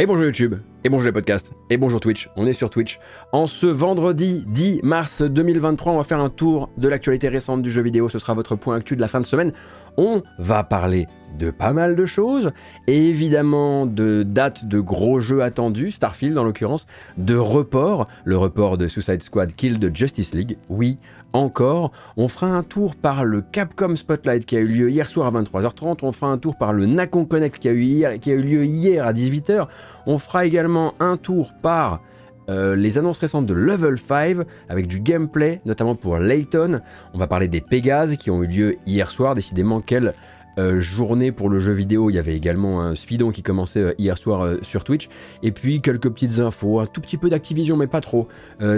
[0.00, 3.00] Et bonjour YouTube, et bonjour les podcasts, et bonjour Twitch, on est sur Twitch.
[3.32, 7.70] En ce vendredi 10 mars 2023, on va faire un tour de l'actualité récente du
[7.72, 9.52] jeu vidéo, ce sera votre point actu de la fin de semaine.
[9.96, 12.52] On va parler de pas mal de choses,
[12.86, 16.86] et évidemment de dates de gros jeux attendus, Starfield en l'occurrence,
[17.16, 20.98] de report, le report de Suicide Squad Kill de Justice League, oui,
[21.32, 21.92] encore.
[22.16, 25.42] On fera un tour par le Capcom Spotlight qui a eu lieu hier soir à
[25.42, 25.98] 23h30.
[26.02, 29.66] On fera un tour par le Nacon Connect qui a eu, lieu hier à 18h.
[30.06, 32.00] On fera également un tour par
[32.48, 34.38] euh, les annonces récentes de Level 5
[34.68, 36.80] avec du gameplay, notamment pour Layton.
[37.12, 39.34] On va parler des Pégases qui ont eu lieu hier soir.
[39.34, 40.14] Décidément, quelle
[40.58, 42.10] euh, journée pour le jeu vidéo.
[42.10, 45.08] Il y avait également un speedon qui commençait euh, hier soir euh, sur Twitch.
[45.44, 48.28] Et puis quelques petites infos, un tout petit peu d'Activision, mais pas trop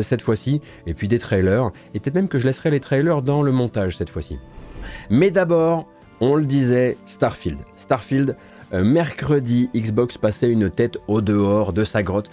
[0.03, 0.61] cette fois-ci.
[0.87, 1.71] Et puis des trailers.
[1.95, 4.39] Et peut-être même que je laisserai les trailers dans le montage cette fois-ci.
[5.09, 5.87] Mais d'abord,
[6.21, 7.59] on le disait, Starfield.
[7.77, 8.37] Starfield.
[8.73, 12.31] mercredi, Xbox passait une tête au dehors de sa grotte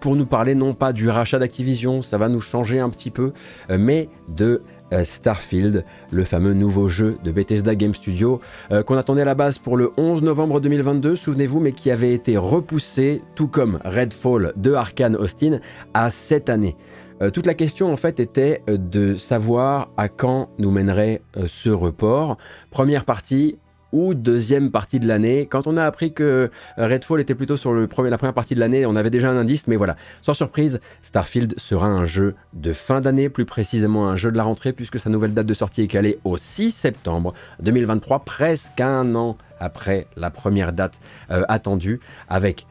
[0.00, 3.32] pour nous parler non pas du rachat d'Activision, ça va nous changer un petit peu,
[3.68, 4.62] mais de
[5.02, 9.58] Starfield, le fameux nouveau jeu de Bethesda Game Studio euh, qu'on attendait à la base
[9.58, 14.72] pour le 11 novembre 2022, souvenez-vous, mais qui avait été repoussé, tout comme Redfall de
[14.72, 15.60] Arkane Austin,
[15.94, 16.76] à cette année.
[17.22, 22.38] Euh, toute la question en fait était de savoir à quand nous mènerait ce report.
[22.70, 23.58] Première partie,
[23.92, 25.46] ou deuxième partie de l'année.
[25.50, 28.60] Quand on a appris que Redfall était plutôt sur le premier, la première partie de
[28.60, 32.72] l'année, on avait déjà un indice, mais voilà, sans surprise, Starfield sera un jeu de
[32.72, 35.82] fin d'année, plus précisément un jeu de la rentrée, puisque sa nouvelle date de sortie
[35.82, 42.00] est calée au 6 septembre 2023, presque un an après la première date euh, attendue,
[42.28, 42.66] avec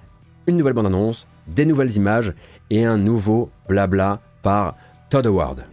[0.47, 2.33] une nouvelle bande-annonce, des nouvelles images
[2.69, 4.75] et un nouveau blabla par
[5.09, 5.63] Todd Howard.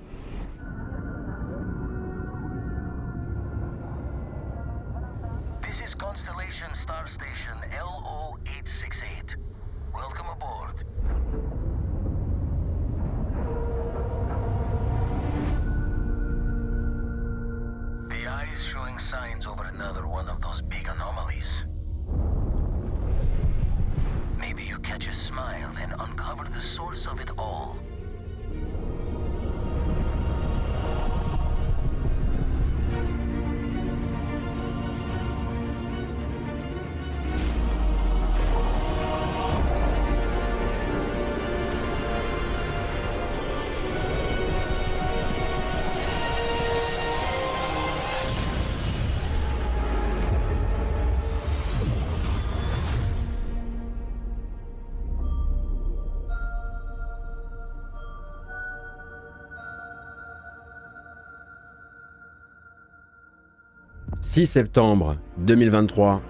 [64.44, 66.20] Septembre 2023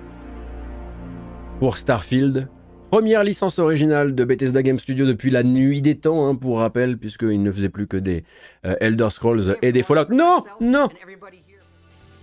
[1.59, 2.49] pour Starfield.
[2.93, 6.99] Première licence originale de Bethesda Game Studio depuis la nuit des temps, hein, pour rappel,
[6.99, 8.23] puisqu'il ne faisait plus que des
[8.65, 10.07] euh, Elder Scrolls et des Fallout.
[10.11, 10.89] Non, non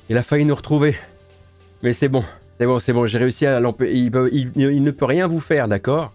[0.09, 0.95] Il a failli nous retrouver.
[1.81, 2.23] Mais c'est bon,
[2.57, 3.94] c'est bon, c'est bon, j'ai réussi à l'empêcher.
[3.94, 6.13] Il, il, ne peut rien vous faire, d'accord?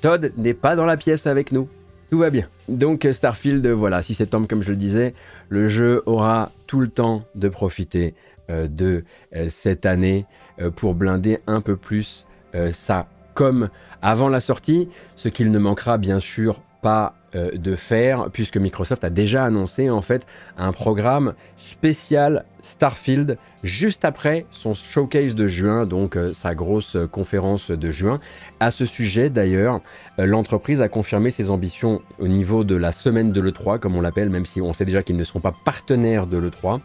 [0.00, 1.68] Todd n'est pas dans la pièce avec nous.
[2.10, 2.46] Tout va bien.
[2.68, 5.14] Donc Starfield, voilà, 6 septembre comme je le disais,
[5.48, 8.14] le jeu aura tout le temps de profiter
[8.52, 9.04] de
[9.34, 10.26] euh, cette année
[10.60, 12.26] euh, pour blinder un peu plus
[12.74, 13.70] ça comme
[14.02, 19.08] avant la sortie, ce qu'il ne manquera bien sûr pas de faire puisque Microsoft a
[19.08, 20.26] déjà annoncé en fait
[20.58, 27.90] un programme spécial Starfield juste après son showcase de juin, donc sa grosse conférence de
[27.90, 28.20] juin.
[28.60, 29.80] À ce sujet d'ailleurs,
[30.18, 34.28] l'entreprise a confirmé ses ambitions au niveau de la semaine de l'E3 comme on l'appelle,
[34.28, 36.82] même si on sait déjà qu'ils ne seront pas partenaires de l'E3.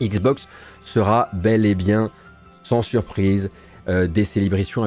[0.00, 0.48] Xbox
[0.82, 2.10] sera bel et bien,
[2.62, 3.50] sans surprise,
[3.88, 4.84] euh, des célébrations,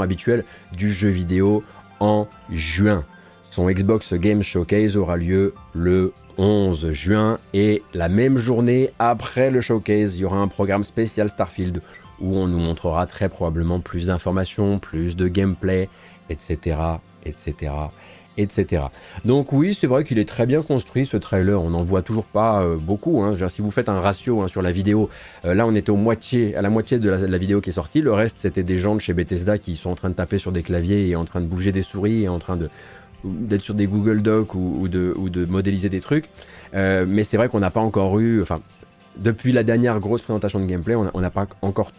[0.00, 1.64] habituelles du jeu vidéo
[2.00, 3.04] en juin.
[3.50, 9.60] Son Xbox Game Showcase aura lieu le 11 juin et la même journée après le
[9.60, 11.80] showcase, il y aura un programme spécial Starfield
[12.20, 15.88] où on nous montrera très probablement plus d'informations, plus de gameplay,
[16.28, 16.78] etc.,
[17.24, 17.72] etc.,
[18.36, 18.84] etc.
[19.24, 21.60] Donc oui, c'est vrai qu'il est très bien construit ce trailer.
[21.60, 23.22] On n'en voit toujours pas euh, beaucoup.
[23.22, 23.34] Hein.
[23.48, 25.10] si vous faites un ratio hein, sur la vidéo,
[25.44, 25.92] euh, là on était
[26.56, 28.00] à la moitié de la, vidéo qui est sortie.
[28.00, 30.52] Le reste, c'était des gens de chez Bethesda qui sont en train de taper sur
[30.52, 32.58] des claviers et en train de bouger des souris et en train
[33.24, 36.28] d'être sur des Google Docs ou, de, ou de modéliser des trucs.
[36.74, 38.60] Euh, mais c'est vrai qu'on n'a pas encore eu, enfin,
[39.16, 41.92] depuis la dernière grosse présentation de gameplay, on n'a pas encore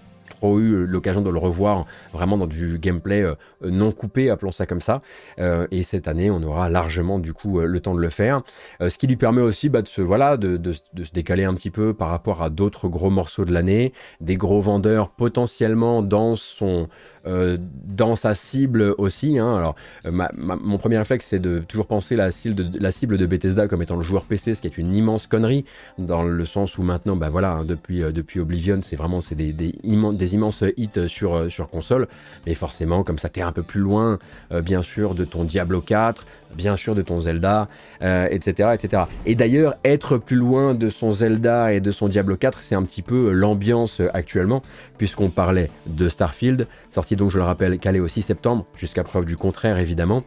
[0.44, 4.82] eu l'occasion de le revoir vraiment dans du gameplay euh, non coupé, appelons ça comme
[4.82, 5.02] ça.
[5.40, 8.42] Euh, et cette année, on aura largement du coup euh, le temps de le faire.
[8.80, 11.94] ce qui lui permet aussi bah, de, se, voilà, de, se décaler un petit peu
[11.94, 16.88] par rapport à d'autres gros morceaux de l'année, des gros vendeurs potentiellement dans son
[17.28, 19.38] dans sa cible aussi.
[19.38, 19.56] Hein.
[19.56, 19.76] Alors,
[20.06, 24.24] mon premier réflexe, c'est de toujours penser la cible, de, Bethesda comme étant le joueur
[24.24, 25.66] PC, ce qui est une immense connerie,
[25.98, 29.52] dans le sens où maintenant, bah voilà, hein, depuis, depuis Oblivion, c'est vraiment c'est des,
[29.52, 32.08] des, des, immenses hits sur, sur console.
[32.46, 34.20] Mais forcément, comme ça, t'es un peu plus loin,
[34.64, 37.68] bien sûr, de ton Diablo 4, bien sûr de ton Zelda,
[38.02, 39.04] etc., etc.
[39.26, 42.84] Et d'ailleurs, être plus loin de son Zelda et de son Diablo 4, c'est un
[42.84, 44.62] petit peu l'ambiance actuellement,
[44.98, 49.26] puisqu'on parlait de Starfield, sorti donc, je le rappelle, calé au 6 septembre, jusqu'à preuve
[49.26, 50.24] du contraire évidemment.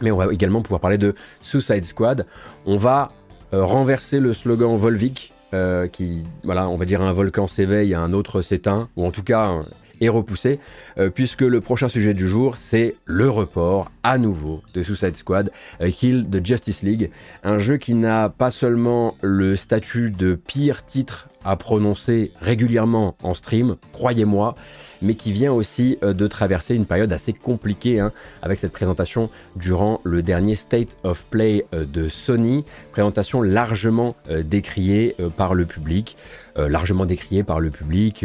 [0.00, 2.26] Mais on va également pouvoir parler de Suicide Squad.
[2.66, 3.08] On va
[3.54, 8.12] euh, renverser le slogan Volvic, euh, qui, voilà, on va dire un volcan s'éveille, un
[8.12, 9.62] autre s'éteint, ou en tout cas
[10.00, 10.58] est repoussé,
[10.98, 15.50] euh, puisque le prochain sujet du jour, c'est le report à nouveau de Suicide Squad,
[15.92, 17.10] Kill the Justice League,
[17.42, 23.32] un jeu qui n'a pas seulement le statut de pire titre à prononcer régulièrement en
[23.32, 24.56] stream, croyez-moi,
[25.00, 28.12] mais qui vient aussi euh, de traverser une période assez compliquée hein,
[28.42, 34.42] avec cette présentation durant le dernier State of Play euh, de Sony, présentation largement euh,
[34.42, 36.16] décriée par le public.
[36.56, 38.24] largement décriée par le public,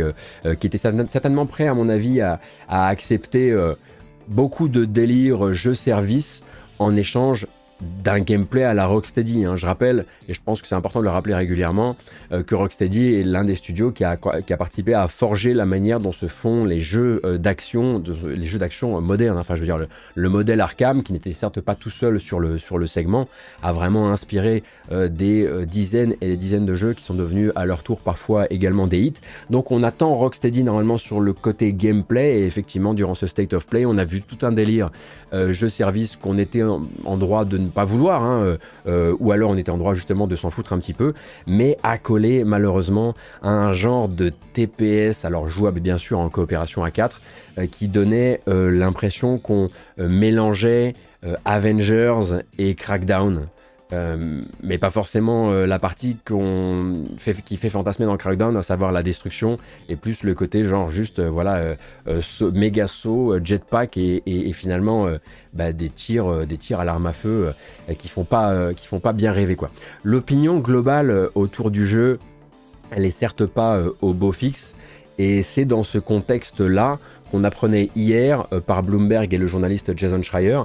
[0.60, 2.40] qui était certainement prêt, à mon avis, à,
[2.70, 3.54] à accepter
[4.30, 6.42] beaucoup de délires jeux-service
[6.80, 7.46] en échange
[8.04, 9.46] d'un gameplay à la Rocksteady.
[9.46, 9.58] Hein.
[9.58, 11.96] Je rappelle, et je pense que c'est important de le rappeler régulièrement,
[12.32, 15.66] euh, que Rocksteady est l'un des studios qui a, qui a, participé à forger la
[15.66, 19.38] manière dont se font les jeux euh, d'action, les jeux d'action modernes.
[19.38, 19.80] Enfin, je veux dire,
[20.16, 23.28] le, modèle Arkham, qui n'était certes pas tout seul sur le, sur le segment,
[23.64, 27.66] a vraiment inspiré euh, des dizaines et des dizaines de jeux qui sont devenus à
[27.66, 29.14] leur tour parfois également des hits.
[29.50, 33.68] Donc on attend Rocksteady normalement sur le côté gameplay, et effectivement, durant ce State of
[33.68, 34.92] Play, on a vu tout un délire
[35.34, 38.58] jeu-service qu'on était en, en droit de ne pas vouloir, hein, euh,
[38.88, 41.14] euh, ou alors on était en droit justement de s'en foutre un petit peu,
[41.48, 46.92] mais accolé malheureusement à un genre de TPS, alors jouable bien sûr en coopération à
[46.92, 47.22] 4,
[47.58, 50.94] euh, qui donnait l'impression qu'on mélangeait
[51.46, 53.48] Avengers et Crackdown.
[53.94, 58.62] Euh, mais pas forcément euh, la partie qu'on fait, qui fait fantasmer dans Crackdown, à
[58.62, 59.58] savoir la destruction,
[59.90, 61.76] et plus le côté genre juste euh, voilà
[62.54, 65.08] méga saut, jetpack et, finalement
[65.54, 67.54] bah, des tirs, des tirs à l'arme à feu
[67.98, 69.70] qui font pas, qui font pas bien rêver quoi.
[70.04, 72.20] L'opinion globale autour du jeu,
[72.92, 74.74] elle est certes pas au beau fixe,
[75.18, 77.00] et c'est dans ce contexte-là
[77.32, 80.62] qu'on apprenait hier par Bloomberg et le journaliste Jason Schreier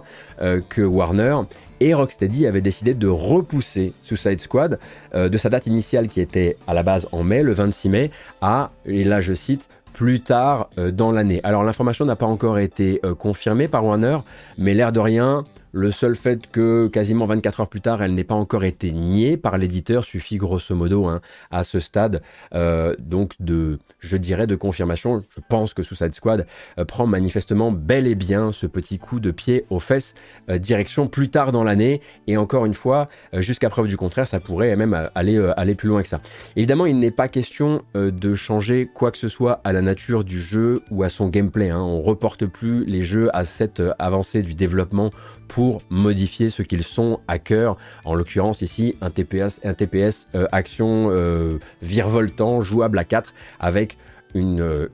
[0.68, 1.36] que Warner
[1.80, 4.78] et Rocksteady avait décidé de repousser Suicide Squad
[5.14, 8.10] euh, de sa date initiale qui était à la base en mai, le 26 mai,
[8.40, 11.40] à, et là je cite, plus tard euh, dans l'année.
[11.42, 14.18] Alors l'information n'a pas encore été euh, confirmée par Warner,
[14.58, 15.44] mais l'air de rien,
[15.76, 19.36] le seul fait que quasiment 24 heures plus tard, elle n'ait pas encore été niée
[19.36, 21.20] par l'éditeur suffit grosso modo hein,
[21.50, 22.22] à ce stade
[22.54, 25.22] euh, donc de, je dirais, de confirmation.
[25.36, 26.46] Je pense que Suicide Squad
[26.78, 30.14] euh, prend manifestement bel et bien ce petit coup de pied aux fesses
[30.48, 32.00] euh, direction plus tard dans l'année.
[32.26, 36.08] Et encore une fois, jusqu'à preuve du contraire, ça pourrait même aller, plus loin que
[36.08, 36.22] ça.
[36.56, 40.40] Évidemment, il n'est pas question de changer quoi que ce soit à la nature du
[40.40, 41.68] jeu ou à son gameplay.
[41.68, 41.80] Hein.
[41.80, 45.10] On reporte plus les jeux à cette avancée du développement
[45.48, 47.76] pour modifier ce qu'ils sont à cœur.
[48.04, 53.96] En l'occurrence ici, un TPS, un TPS euh, action euh, virevoltant, jouable à 4 avec
[54.34, 54.88] une euh,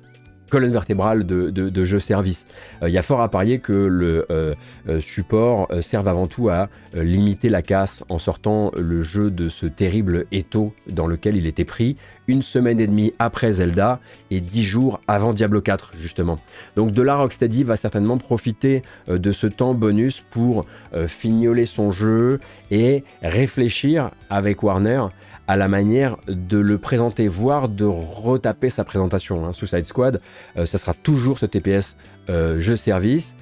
[0.53, 2.47] colonne vertébrale de, jeu service.
[2.83, 4.27] Il y a fort à parier que le
[5.01, 10.27] support serve avant tout à limiter la casse en sortant le jeu de ce terrible
[10.31, 11.97] étau dans lequel il était pris
[12.29, 16.39] une semaine et demie après Zelda et dix jours avant Diablo 4 justement.
[16.77, 21.67] Donc de là Rocksteady va certainement profiter euh, de ce temps bonus pour euh, fignoler
[21.67, 22.41] son jeu
[22.71, 25.05] et réfléchir avec Warner
[25.49, 29.47] à la manière de le présenter, voire de retaper sa présentation.
[29.47, 29.53] Hein.
[29.53, 30.21] Suicide Squad,
[30.57, 31.97] euh, ça sera toujours ce TPS
[32.29, 33.35] jeu service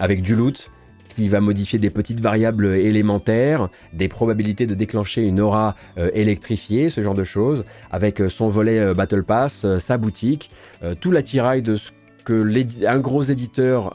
[0.00, 0.70] avec du loot,
[1.18, 6.90] il va modifier des petites variables élémentaires, des probabilités de déclencher une aura euh, électrifiée,
[6.90, 10.50] ce genre de choses, avec euh, son volet euh, Battle Pass, sa boutique,
[11.00, 11.90] tout l'attirail de ce
[12.24, 13.94] que un gros éditeur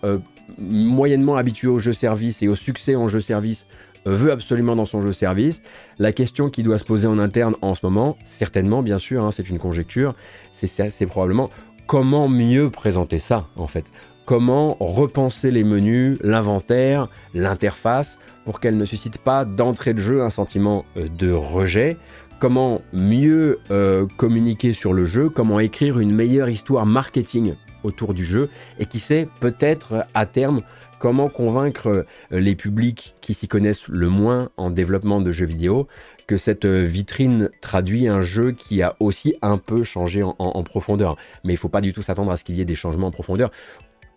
[0.60, 3.66] moyennement habitué au jeu service et au succès en jeu service
[4.06, 5.62] veut absolument dans son jeu service.
[6.00, 9.32] La question qui doit se poser en interne en ce moment, certainement bien sûr, hein,
[9.32, 10.16] c'est une conjecture,
[10.52, 11.50] c'est probablement
[11.88, 13.86] comment mieux présenter ça en fait
[14.26, 20.30] comment repenser les menus, l'inventaire, l'interface, pour qu'elle ne suscite pas d'entrée de jeu un
[20.30, 21.98] sentiment euh, de rejet,
[22.40, 28.26] comment mieux euh, communiquer sur le jeu, comment écrire une meilleure histoire marketing autour du
[28.26, 30.62] jeu, et qui sait peut-être à terme
[31.00, 35.88] comment convaincre euh, les publics qui s'y connaissent le moins en développement de jeux vidéo
[36.28, 41.18] que cette vitrine traduit un jeu qui a aussi un peu changé en, profondeur?
[41.44, 43.08] Mais il ne faut pas du tout s'attendre à ce qu'il y ait des changements
[43.08, 43.52] en profondeur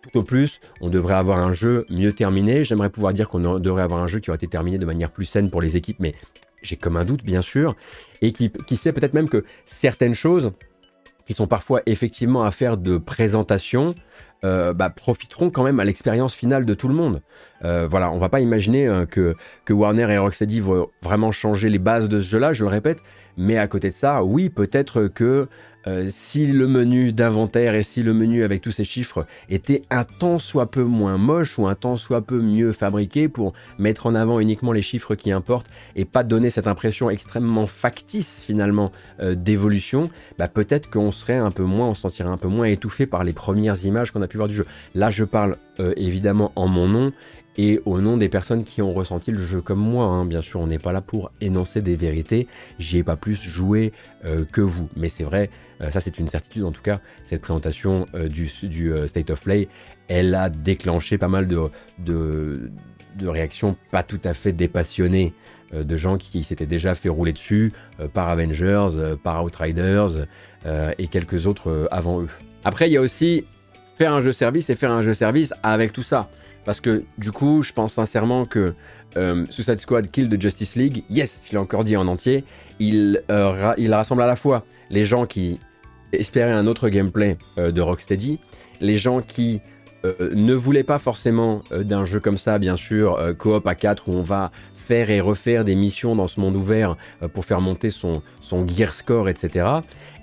[0.01, 2.63] tout au plus, on devrait avoir un jeu mieux terminé.
[2.63, 5.25] J'aimerais pouvoir dire qu'on devrait avoir un jeu qui aurait été terminé de manière plus
[5.25, 6.13] saine pour les équipes, mais
[6.61, 7.75] j'ai comme un doute, bien sûr.
[8.21, 10.53] Et qui, qui sait peut-être même que certaines choses
[11.25, 13.93] qui sont parfois effectivement à de présentation,
[14.43, 17.21] euh, bah, profiteront quand même à l'expérience finale de tout le monde.
[17.63, 19.35] Euh, voilà, on va pas imaginer que,
[19.65, 23.03] que Warner et Rocksteady vont vraiment changer les bases de ce jeu-là, je le répète,
[23.37, 25.47] mais à côté de ça, oui, peut-être que
[25.87, 30.03] euh, si le menu d'inventaire et si le menu avec tous ces chiffres était un
[30.03, 34.13] tant soit peu moins moche ou un tant soit peu mieux fabriqué pour mettre en
[34.13, 39.35] avant uniquement les chiffres qui importent et pas donner cette impression extrêmement factice finalement euh,
[39.35, 43.05] d'évolution, bah peut-être qu'on serait un peu moins, on se sentirait un peu moins étouffé
[43.05, 44.65] par les premières images qu'on a pu voir du jeu.
[44.95, 47.13] Là, je parle euh, évidemment en mon nom
[47.57, 50.05] et au nom des personnes qui ont ressenti le jeu comme moi.
[50.05, 50.25] Hein.
[50.25, 52.47] Bien sûr, on n'est pas là pour énoncer des vérités.
[52.79, 53.93] J'y ai pas plus joué
[54.25, 54.89] euh, que vous.
[54.95, 55.49] Mais c'est vrai,
[55.81, 58.47] euh, ça c'est une certitude en tout cas, cette présentation du,
[59.07, 59.67] State of Play,
[60.07, 61.69] elle a déclenché pas mal de,
[61.99, 65.33] de, réactions pas tout à fait dépassionnées
[65.73, 67.71] de gens qui s'étaient déjà fait rouler dessus
[68.13, 68.89] par Avengers,
[69.23, 70.25] par Outriders
[70.97, 72.29] et quelques autres avant eux.
[72.63, 73.45] Après, il y a aussi
[73.99, 76.29] faire un jeu service et faire un jeu service avec tout ça.
[76.63, 78.73] Parce que du coup, je pense sincèrement que
[79.17, 82.45] euh, Suicide Squad Kill de Justice League, yes, je l'ai encore dit en entier,
[82.79, 85.59] il, euh, il rassemble à la fois les gens qui
[86.13, 88.39] espéraient un autre gameplay euh, de Rocksteady,
[88.79, 89.61] les gens qui
[90.33, 94.23] ne voulaient pas forcément d'un jeu comme ça, bien sûr, coop à 4 où on
[94.23, 94.49] va
[94.89, 96.97] faire et refaire des missions dans ce monde ouvert
[97.35, 99.67] pour faire monter son, son gear score, etc.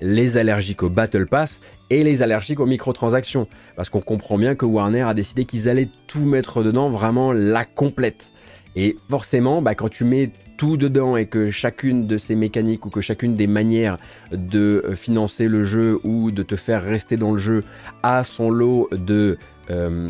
[0.01, 3.47] Les allergiques au Battle Pass et les allergiques aux microtransactions.
[3.77, 7.65] Parce qu'on comprend bien que Warner a décidé qu'ils allaient tout mettre dedans, vraiment la
[7.65, 8.33] complète.
[8.75, 12.91] Et forcément, bah, quand tu mets tout dedans et que chacune de ces mécaniques ou
[12.91, 13.99] que chacune des manières
[14.33, 17.65] de euh, financer le jeu ou de te faire rester dans le jeu
[18.03, 19.39] a son lot de,
[19.71, 20.09] euh,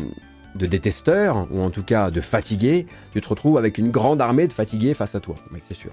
[0.57, 4.47] de détesteurs, ou en tout cas de fatigués, tu te retrouves avec une grande armée
[4.47, 5.35] de fatigués face à toi,
[5.67, 5.91] c'est sûr.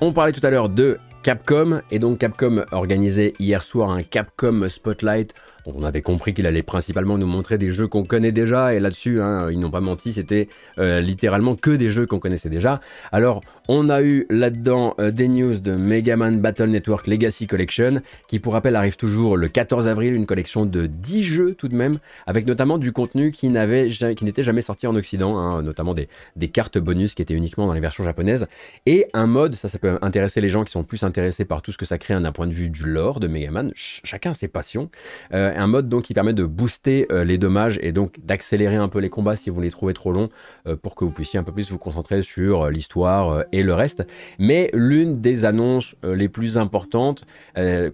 [0.00, 4.68] On parlait tout à l'heure de Capcom, et donc Capcom organisait hier soir un Capcom
[4.68, 5.34] Spotlight
[5.74, 9.20] on avait compris qu'il allait principalement nous montrer des jeux qu'on connaît déjà, et là-dessus,
[9.20, 10.48] hein, ils n'ont pas menti, c'était
[10.78, 12.80] euh, littéralement que des jeux qu'on connaissait déjà.
[13.12, 18.00] Alors, on a eu là-dedans euh, des news de Mega Man Battle Network Legacy Collection,
[18.26, 21.74] qui pour rappel arrive toujours le 14 avril, une collection de 10 jeux tout de
[21.74, 26.08] même, avec notamment du contenu qui n'était jamais sorti en Occident, hein, notamment des,
[26.48, 28.46] cartes bonus qui étaient uniquement dans les versions japonaises,
[28.86, 31.70] et un mode, ça, ça peut intéresser les gens qui sont plus intéressés par tout
[31.70, 34.48] ce que ça crée d'un point de vue du lore de Mega Man, chacun ses
[34.48, 34.88] passions.
[35.34, 38.88] Euh, un mode donc qui permet de booster euh, les dommages et donc d'accélérer un
[38.88, 40.30] peu les combats si vous les trouvez trop longs
[40.82, 44.06] pour que vous puissiez un peu plus vous concentrer sur l'histoire et le reste.
[44.38, 47.26] Mais l'une des annonces les plus importantes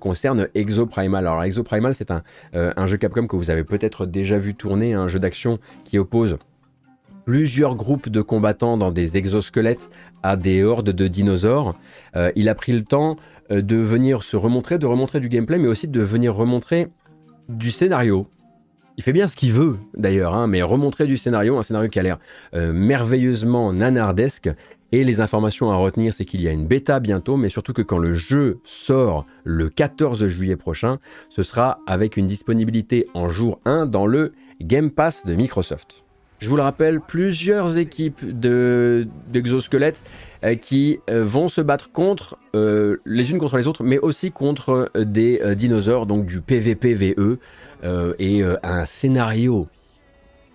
[0.00, 1.26] concerne Exoprimal.
[1.26, 5.08] Alors Exoprimal c'est un, un, jeu Capcom que vous avez peut-être déjà vu tourner, un
[5.08, 6.38] jeu d'action qui oppose
[7.24, 9.88] plusieurs groupes de combattants dans des exosquelettes
[10.22, 11.74] à des hordes de dinosaures.
[12.36, 13.16] il a pris le temps
[13.50, 16.88] de venir se remontrer, de remontrer du gameplay, mais aussi de venir remontrer
[17.48, 18.26] du scénario.
[18.96, 21.98] Il fait bien ce qu'il veut d'ailleurs, hein, mais remontrer du scénario, un scénario qui
[21.98, 22.18] a l'air
[22.54, 24.50] euh, merveilleusement nanardesque.
[24.94, 27.82] Et les informations à retenir, c'est qu'il y a une bêta bientôt, mais surtout que
[27.82, 33.58] quand le jeu sort le 14 juillet prochain, ce sera avec une disponibilité en jour
[33.64, 36.04] 1 dans le Game Pass de Microsoft.
[36.38, 40.00] Je vous le rappelle, plusieurs équipes d'exosquelettes
[40.44, 44.30] euh, qui euh, vont se battre contre euh, les unes contre les autres, mais aussi
[44.30, 47.38] contre des dinosaures, donc du PVPVE
[48.20, 49.66] et un scénario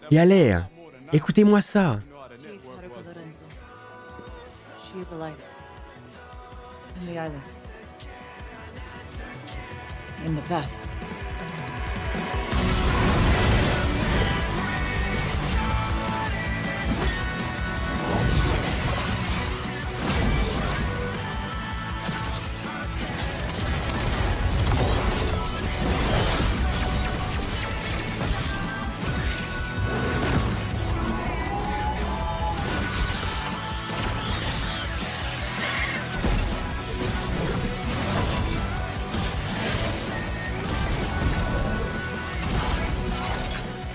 [0.07, 0.69] qui a l'air.
[1.11, 1.99] Écoutez-moi ça.
[4.91, 5.39] She is alive.
[6.99, 7.43] In the island.
[10.25, 10.89] In the past.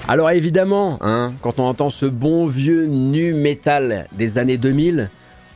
[0.07, 5.09] Alors évidemment, hein, quand on entend ce bon vieux nu metal des années 2000,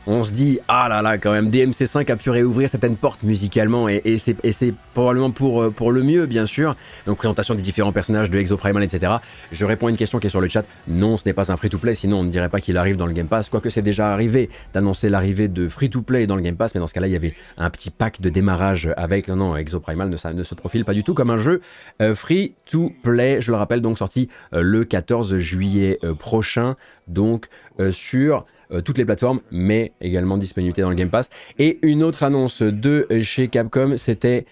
[0.07, 3.87] on se dit ah là là quand même DMC5 a pu réouvrir certaines portes musicalement
[3.89, 6.75] et, c'est probablement pour, euh, pour le mieux bien sûr.
[7.05, 9.13] Donc présentation des différents personnages de Exoprimal etc.
[9.51, 10.65] Je réponds à une question qui est sur le chat.
[10.87, 13.13] Non ce n'est pas un free-to-play sinon on ne dirait pas qu'il arrive dans le
[13.13, 13.49] Game Pass.
[13.49, 16.93] Quoique c'est déjà arrivé d'annoncer l'arrivée de free-to-play dans le Game Pass mais dans ce
[16.93, 20.55] cas-là il y avait un petit pack de démarrage avec non non Exoprimal ne, se
[20.55, 21.61] profile pas du tout comme un jeu
[22.01, 23.41] euh, free-to-play.
[23.41, 26.75] Je le rappelle donc sorti euh, le 14 juillet prochain
[27.07, 27.47] donc
[27.91, 31.29] sur euh, toutes les plateformes, mais également disponibilité dans le Game Pass.
[31.57, 34.45] Et une autre annonce de chez Capcom, c'était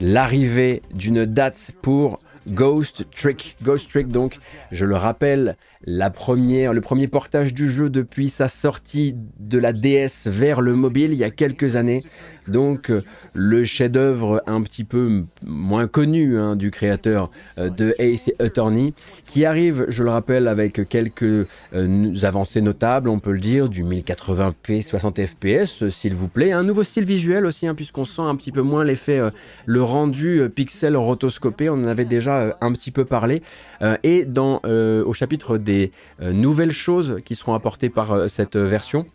[0.00, 3.56] l'arrivée d'une date pour Ghost Trick.
[3.62, 4.38] Ghost Trick, donc,
[4.72, 9.72] je le rappelle, la première, le premier portage du jeu depuis sa sortie de la
[9.72, 12.02] DS vers le mobile il y a quelques années.
[12.48, 18.30] Donc euh, le chef-d'œuvre un petit peu moins connu hein, du créateur euh, de Ace
[18.40, 18.92] Attorney,
[19.26, 23.84] qui arrive, je le rappelle, avec quelques euh, avancées notables, on peut le dire, du
[23.84, 26.52] 1080p 60 fps, s'il vous plaît.
[26.52, 29.20] Un nouveau style visuel aussi, hein, puisqu'on sent un petit peu moins l'effet,
[29.66, 33.42] le rendu pixel rotoscopé, on en avait déjà un petit peu parlé.
[34.02, 35.69] et dans, au chapitre des
[36.20, 39.06] nouvelles choses qui seront apportées par cette version,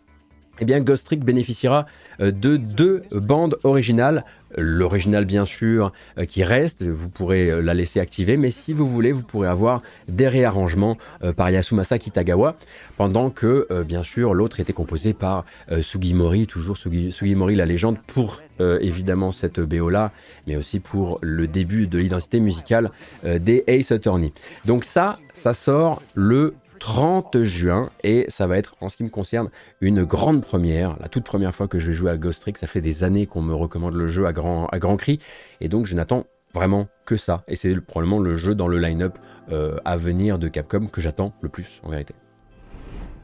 [0.59, 1.85] eh bien Ghost Trick bénéficiera
[2.21, 4.23] euh, de deux bandes originales.
[4.57, 8.87] L'original bien sûr euh, qui reste, vous pourrez euh, la laisser activer, mais si vous
[8.87, 10.97] voulez, vous pourrez avoir des réarrangements
[11.35, 12.55] par Yasumasa Kitagawa,
[12.97, 15.45] pendant que bien sûr l'autre était composé par
[15.81, 20.11] Sugimori, toujours Sugimori la légende, pour évidemment cette BO là,
[20.47, 22.91] mais aussi pour le début de l'identité musicale
[23.23, 24.33] des Ace Attorney.
[24.65, 29.09] Donc ça, ça sort le 30 juin et ça va être en ce qui me
[29.09, 29.49] concerne
[29.81, 32.67] une grande première, la toute première fois que je vais jouer à Ghost Trick, ça
[32.67, 35.19] fait des années qu'on me recommande le jeu à grand, à grand cri.
[35.61, 37.43] Et donc je n'attends vraiment que ça.
[37.47, 39.17] Et c'est probablement le jeu dans le line-up
[39.51, 42.15] euh, à venir de Capcom que j'attends le plus en vérité.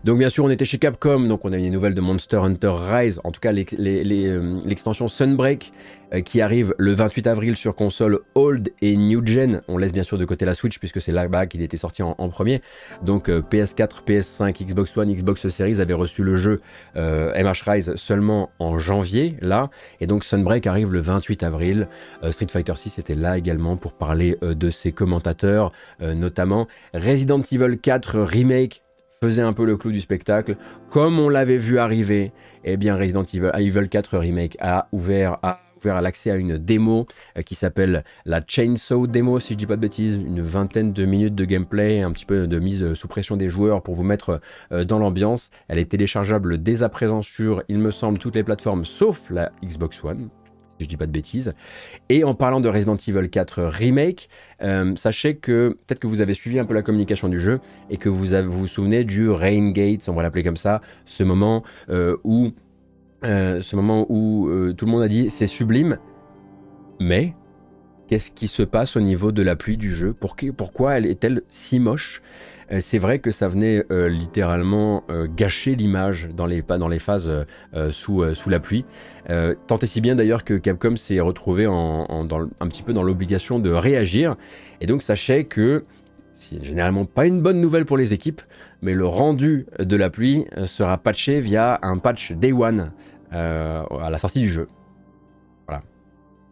[0.04, 2.38] Donc bien sûr, on était chez Capcom, donc on a eu une nouvelle de Monster
[2.38, 5.74] Hunter Rise, en tout cas euh, l'extension Sunbreak
[6.12, 9.62] euh, qui arrive le 28 avril sur console old et new gen.
[9.68, 12.16] On laisse bien sûr de côté la Switch puisque c'est là-bas qu'il était sorti en,
[12.30, 12.64] premier.
[13.04, 16.62] Donc PS4, PS5, Xbox One, Xbox Series avaient reçu le jeu
[16.96, 21.88] MH Rise seulement en janvier là, et donc Sunbreak arrive le 28 avril.
[22.32, 28.20] Street Fighter 6 était là également pour parler de ses commentateurs, notamment Resident Evil 4
[28.22, 28.82] Remake
[29.24, 30.58] faisait un peu le clou du spectacle.
[30.90, 32.32] Comme on l'avait vu arriver,
[32.64, 35.62] eh bien Resident Evil, 4 Remake a ouvert à
[36.02, 37.06] l'accès à une démo
[37.38, 41.06] euh, qui s'appelle la Chainsaw Demo, si je dis pas de bêtises, une vingtaine de
[41.06, 44.42] minutes de gameplay, un petit peu de mise sous pression des joueurs pour vous mettre
[44.72, 45.52] euh, dans l'ambiance.
[45.68, 49.52] Elle est téléchargeable dès à présent sur, il me semble, toutes les plateformes sauf la
[49.64, 50.30] Xbox One
[50.84, 51.54] je dis pas de bêtises.
[52.10, 54.30] Et en parlant de Resident Evil 4 Remake,
[54.64, 57.98] euh, sachez que peut-être que vous avez suivi un peu la communication du jeu et
[57.98, 62.18] que vous vous, souvenez du Rain Gate, on va l'appeler comme ça, ce moment euh,
[62.24, 62.52] où,
[63.24, 65.98] euh, ce moment où tout le monde a dit c'est sublime,
[67.00, 67.34] mais
[68.12, 70.14] qu'est-ce qui se passe au niveau de la pluie du jeu?
[70.14, 72.22] Pourquoi elle est-elle si moche?
[72.70, 76.62] Euh, c'est vrai que ça venait euh, littéralement euh, gâcher l'image dans les,
[77.00, 77.32] phases
[77.92, 78.84] sous, la pluie.
[79.68, 83.70] tant et si bien d'ailleurs que Capcom s'est retrouvé un petit peu dans l'obligation de
[83.70, 84.36] réagir.
[84.82, 85.86] Et donc sachez que
[86.34, 88.42] c'est généralement pas une bonne nouvelle pour les équipes,
[88.82, 92.92] mais le rendu de la pluie sera patché via un patch Day One
[93.32, 94.68] à la sortie du jeu.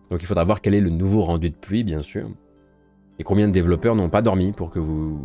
[0.09, 2.29] Donc il faudra voir quel est le nouveau rendu de pluie, bien sûr
[3.19, 5.19] et combien de développeurs n'ont pas dormi pour que vous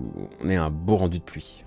[0.44, 1.64] on ait un beau rendu de pluie.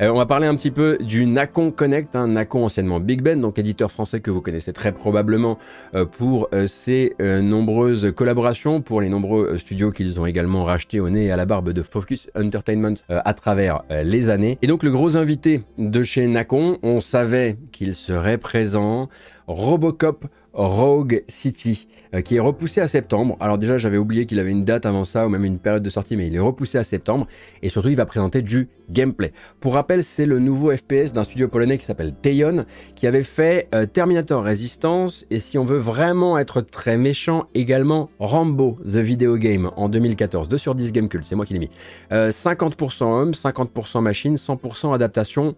[0.00, 3.38] Euh, on va parler un petit peu du Nacon Connect, hein, Nacon anciennement Big Ben,
[3.38, 5.58] donc éditeur français que vous connaissez très probablement
[5.94, 11.10] euh, pour euh, ses nombreuses collaborations, pour les nombreux studios qu'ils ont également rachetés au
[11.10, 14.58] nez et à la barbe de Focus Entertainment à travers les années.
[14.62, 19.10] Et donc le gros invité de chez Nacon, on savait qu'il serait présent,
[19.46, 23.36] Robocop Rogue City, euh, qui est repoussé à septembre.
[23.40, 25.90] Alors déjà, j'avais oublié qu'il avait une date avant ça, ou même une période de
[25.90, 27.26] sortie, mais il est repoussé à septembre.
[27.62, 29.32] Et surtout, il va présenter du gameplay.
[29.60, 32.64] Pour rappel, c'est le nouveau FPS d'un studio polonais qui s'appelle Teion,
[32.96, 38.10] qui avait fait euh, Terminator Resistance, et si on veut vraiment être très méchant, également
[38.18, 40.48] Rambo, The Video Game, en 2014.
[40.48, 41.70] 2 sur 10 Game Cult, c'est moi qui l'ai mis.
[42.10, 45.54] 50% euh, homme, 50% machine, 100% adaptation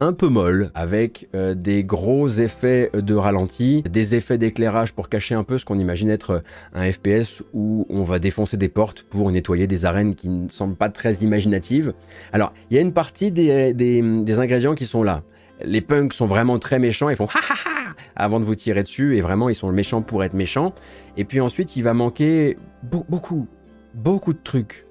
[0.00, 5.34] un peu molle, avec euh, des gros effets de ralenti, des effets d'éclairage pour cacher
[5.34, 6.42] un peu ce qu'on imagine être
[6.74, 10.76] un FPS où on va défoncer des portes pour nettoyer des arènes qui ne semblent
[10.76, 11.94] pas très imaginatives.
[12.32, 15.22] Alors, il y a une partie des, des, ingrédients qui sont là.
[15.64, 18.82] Les punks sont vraiment très méchants, ils font ha ha ha avant de vous tirer
[18.82, 20.74] dessus, et vraiment ils sont méchants pour être méchants.
[21.16, 23.46] Et puis ensuite, il va manquer beaucoup,
[23.94, 24.84] beaucoup de trucs.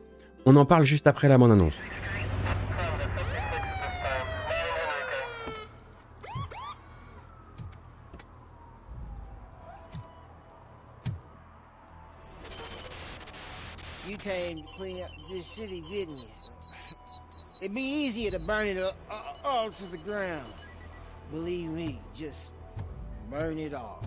[0.45, 1.73] On en parle juste après la bande-annonce.
[14.65, 16.27] To clean up this city, didn't you?
[17.61, 18.93] It'd be easier to burn it
[19.43, 20.53] all to the ground.
[21.31, 22.51] Believe me, just
[23.29, 24.03] burn it all.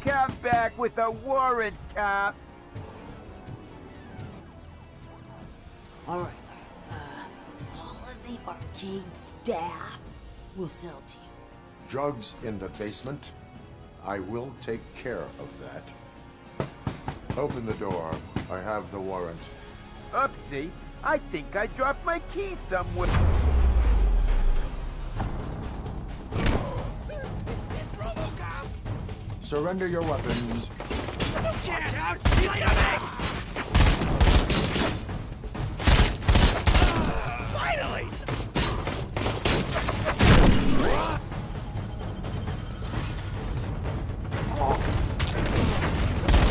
[0.00, 2.36] Come back with a warrant, cop.
[6.06, 6.32] All right.
[6.90, 6.94] Uh,
[7.76, 9.98] all of the arcade staff
[10.56, 11.25] will sell to you.
[11.88, 13.30] Drugs in the basement?
[14.04, 16.68] I will take care of that.
[17.38, 18.14] Open the door.
[18.50, 19.38] I have the warrant.
[20.12, 20.70] Oopsie.
[21.04, 23.08] I think I dropped my key somewhere.
[27.08, 28.66] It's Robocop!
[29.42, 30.70] Surrender your weapons.
[31.42, 33.35] Watch out!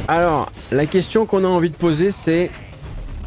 [0.08, 2.52] Alors, la question qu'on a envie de poser, c'est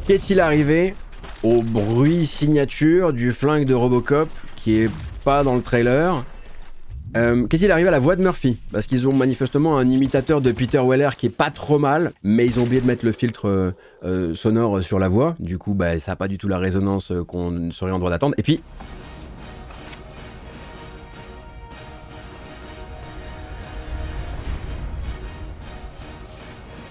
[0.06, 0.94] qu'est-il arrivé
[1.42, 4.90] au bruit signature du flingue de Robocop qui est
[5.24, 6.24] pas dans le trailer
[7.16, 8.58] euh, Qu'est-il arrivé à la voix de Murphy?
[8.70, 12.46] Parce qu'ils ont manifestement un imitateur de Peter Weller qui est pas trop mal, mais
[12.46, 15.34] ils ont oublié de mettre le filtre euh, sonore sur la voix.
[15.40, 18.10] Du coup, bah, ça n'a pas du tout la résonance euh, qu'on serait en droit
[18.10, 18.36] d'attendre.
[18.38, 18.60] Et puis,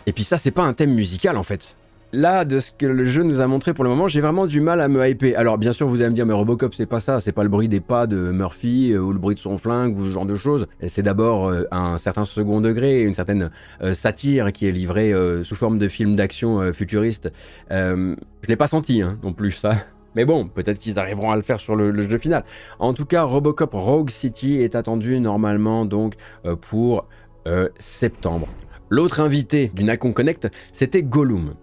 [0.08, 1.76] Et puis ça, c'est pas un thème musical en fait.
[2.14, 4.62] Là, de ce que le jeu nous a montré pour le moment, j'ai vraiment du
[4.62, 5.38] mal à me hyper.
[5.38, 7.20] Alors, bien sûr, vous allez me dire, mais Robocop, c'est pas ça.
[7.20, 10.00] C'est pas le bruit des pas de Murphy euh, ou le bruit de son flingue
[10.00, 10.68] ou ce genre de choses.
[10.88, 15.56] C'est d'abord euh, un certain second degré, une certaine euh, satire qui est livrée sous
[15.58, 17.30] forme de film d'action futuriste.
[17.70, 18.16] Je
[18.48, 19.72] l'ai pas senti hein, non plus, ça.
[20.16, 22.46] Mais bon, peut-être qu'ils arriveront à le faire sur le, le jeu final.
[22.80, 26.16] En tout cas, Robocop Rogue City est attendu normalement donc
[26.62, 27.06] pour
[27.80, 28.48] septembre.
[28.90, 31.56] L'autre invité du Nacon Connect, c'était Gollum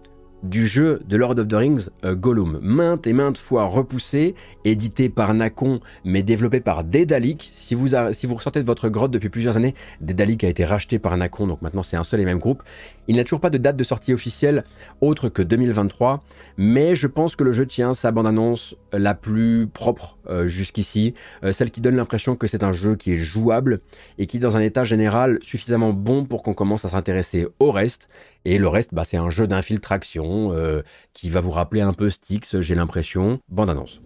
[0.43, 5.09] du jeu de Lord of the Rings euh, Gollum, maintes et maintes fois repoussé, édité
[5.09, 7.49] par Nacon mais développé par Daedalic.
[7.51, 7.87] Si vous,
[8.35, 11.83] ressortez de votre grotte depuis plusieurs années, Daedalic a été racheté par Nacon, donc maintenant
[11.83, 12.61] c'est un seul et même groupe.
[13.07, 14.63] Il n'a toujours pas de date de sortie officielle
[15.01, 16.23] autre que 2023,
[16.57, 21.13] mais je pense que le jeu tient sa bande-annonce la plus propre euh, jusqu'ici,
[21.43, 23.81] euh, celle qui donne l'impression que c'est un jeu qui est jouable
[24.17, 27.71] et qui est dans un état général suffisamment bon pour qu'on commence à s'intéresser au
[27.71, 28.09] reste.
[28.45, 30.81] Et le reste, bah, c'est un jeu d'infiltration euh,
[31.13, 33.39] qui va vous rappeler un peu Styx, j'ai l'impression.
[33.49, 34.01] Bande-annonce.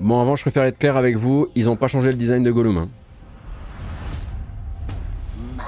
[0.00, 2.50] Bon, avant, je préfère être clair avec vous, ils n'ont pas changé le design de
[2.50, 2.76] Gollum.
[2.78, 2.88] hein.
[5.56, 5.62] My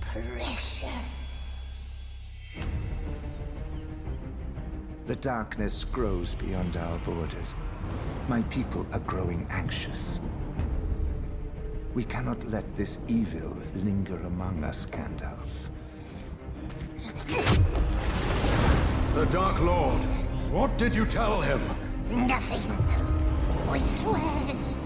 [0.00, 1.52] precious.
[5.06, 7.54] The darkness grows beyond our borders.
[8.28, 10.20] My people are growing anxious.
[11.94, 15.68] We cannot let this evil linger among us, Gandalf.
[19.14, 20.02] The Dark Lord.
[20.50, 21.62] What did you tell him?
[22.10, 22.62] Nothing.
[23.68, 24.76] I swears.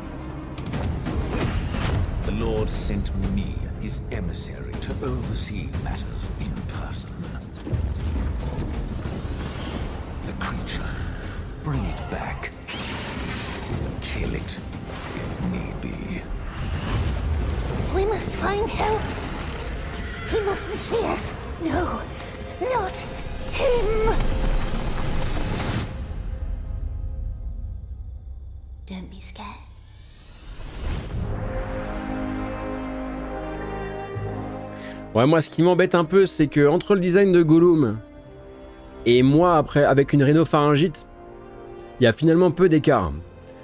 [2.22, 7.11] The Lord sent me, his emissary, to oversee matters in person.
[10.27, 10.88] The creature.
[11.64, 12.51] Bring it back.
[14.01, 14.59] Kill it,
[15.14, 16.22] if need be.
[17.94, 19.03] We must find help.
[20.31, 21.35] He mustn't see us.
[21.62, 22.01] No,
[22.60, 22.94] not
[23.52, 24.14] him.
[28.86, 29.46] Don't be scared.
[35.14, 37.98] Ouais, moi, ce qui m'embête un peu, c'est que entre le design de Gollum
[39.06, 41.06] et moi, après, avec une rhinopharyngite,
[42.00, 43.12] il y a finalement peu d'écart.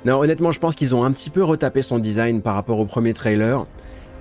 [0.04, 2.84] Non, honnêtement, je pense qu'ils ont un petit peu retapé son design par rapport au
[2.84, 3.66] premier trailer.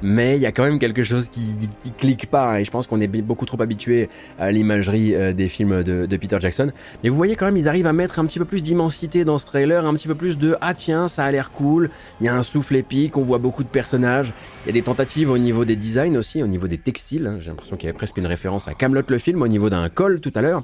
[0.05, 1.55] Mais il y a quand même quelque chose qui,
[1.97, 5.47] clique pas, hein, et je pense qu'on est beaucoup trop habitué à l'imagerie euh, des
[5.47, 6.73] films de, Peter Jackson.
[7.03, 9.37] Mais vous voyez quand même, ils arrivent à mettre un petit peu plus d'immensité dans
[9.37, 11.89] ce trailer, un petit peu plus de ah tiens, ça a l'air cool,
[12.19, 14.33] il y a un souffle épique, on voit beaucoup de personnages,
[14.65, 17.25] il y a des tentatives au niveau des designs aussi, au niveau des textiles.
[17.25, 17.37] hein.
[17.39, 19.87] J'ai l'impression qu'il y avait presque une référence à Camelot le film au niveau d'un
[19.87, 20.63] col tout à l'heure.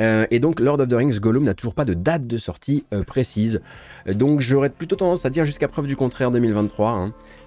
[0.00, 2.84] Euh, et donc Lord of the Rings Gollum n'a toujours pas de date de sortie
[2.92, 3.60] euh, précise.
[4.08, 6.90] Donc j'aurais plutôt tendance à dire jusqu'à preuve du contraire 2023,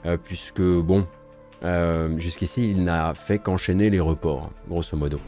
[0.06, 1.06] hein, puisque bon,
[1.66, 5.20] euh, jusqu'ici il n'a fait qu'enchaîner les reports, grosso modo.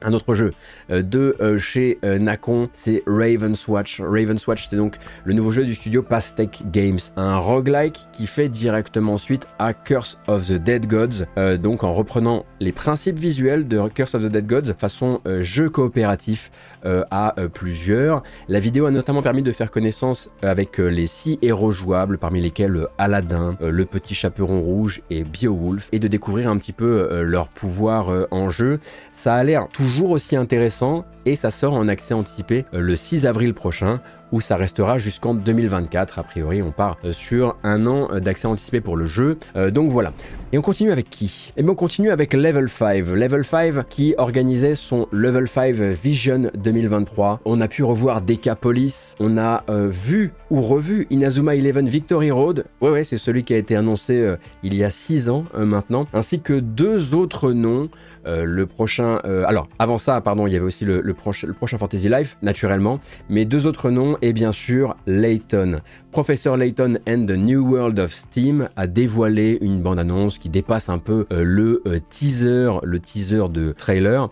[0.00, 0.50] Un autre jeu
[0.90, 4.00] euh, de euh, chez Nacon, c'est Raven's Watch.
[4.00, 8.48] Raven's Watch, c'est donc le nouveau jeu du studio Pastech Games, un roguelike qui fait
[8.48, 11.26] directement suite à Curse of the Dead Gods,
[11.58, 16.50] donc en reprenant les principes visuels de Curse of the Dead Gods façon jeu coopératif
[16.84, 18.22] à euh, plusieurs.
[18.48, 22.40] La vidéo a notamment permis de faire connaissance avec euh, les six héros jouables, parmi
[22.40, 26.72] lesquels euh, Aladdin, euh, le petit chaperon rouge et Beowulf, et de découvrir un petit
[26.72, 28.80] peu euh, leur pouvoir euh, en jeu.
[29.12, 33.26] Ça a l'air toujours aussi intéressant et ça sort en accès anticipé euh, le 6
[33.26, 34.00] avril prochain
[34.32, 36.18] où ça restera jusqu'en 2024.
[36.18, 39.38] A priori, on part euh, sur un an euh, d'accès anticipé pour le jeu.
[39.56, 40.12] Euh, donc voilà.
[40.52, 41.52] Et on continue avec qui?
[41.56, 43.06] Eh bien, on continue avec Level 5.
[43.08, 47.40] Level 5 qui organisait son Level 5 Vision 2023.
[47.44, 49.14] On a pu revoir Decapolis.
[49.20, 52.64] On a vu ou revu Inazuma Eleven Victory Road.
[52.80, 56.06] Ouais, ouais, c'est celui qui a été annoncé il y a 6 ans maintenant.
[56.14, 57.90] Ainsi que deux autres noms.
[58.28, 59.20] Euh, le prochain.
[59.24, 63.00] euh, alors, avant ça, pardon, il y avait aussi le, prochain Fantasy Life, naturellement.
[63.30, 65.80] Mais deux autres noms, et bien sûr, Layton.
[66.10, 70.98] Professeur Layton and the New World of Steam a dévoilé une bande-annonce qui dépasse un
[70.98, 74.28] peu euh, le teaser, le teaser de trailer,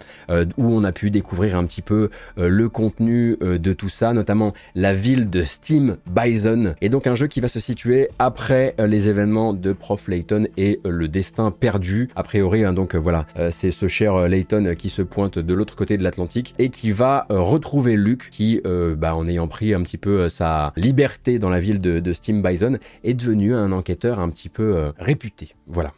[0.57, 4.95] où on a pu découvrir un petit peu le contenu de tout ça, notamment la
[4.95, 6.75] ville de Steam Bison.
[6.81, 10.81] Et donc un jeu qui va se situer après les événements de Prof Layton et
[10.85, 12.09] le destin perdu.
[12.17, 15.55] A priori, hein, donc voilà, c'est ce cher euh, Layton euh, qui se pointe de
[15.55, 18.61] l'autre côté de l'Atlantique et qui va euh, retrouver Luke, qui,
[18.97, 22.79] bah, en ayant pris un petit peu sa liberté dans la ville de, Steam Bison,
[23.05, 25.55] est devenu un enquêteur un petit peu réputé.
[25.67, 25.93] Voilà.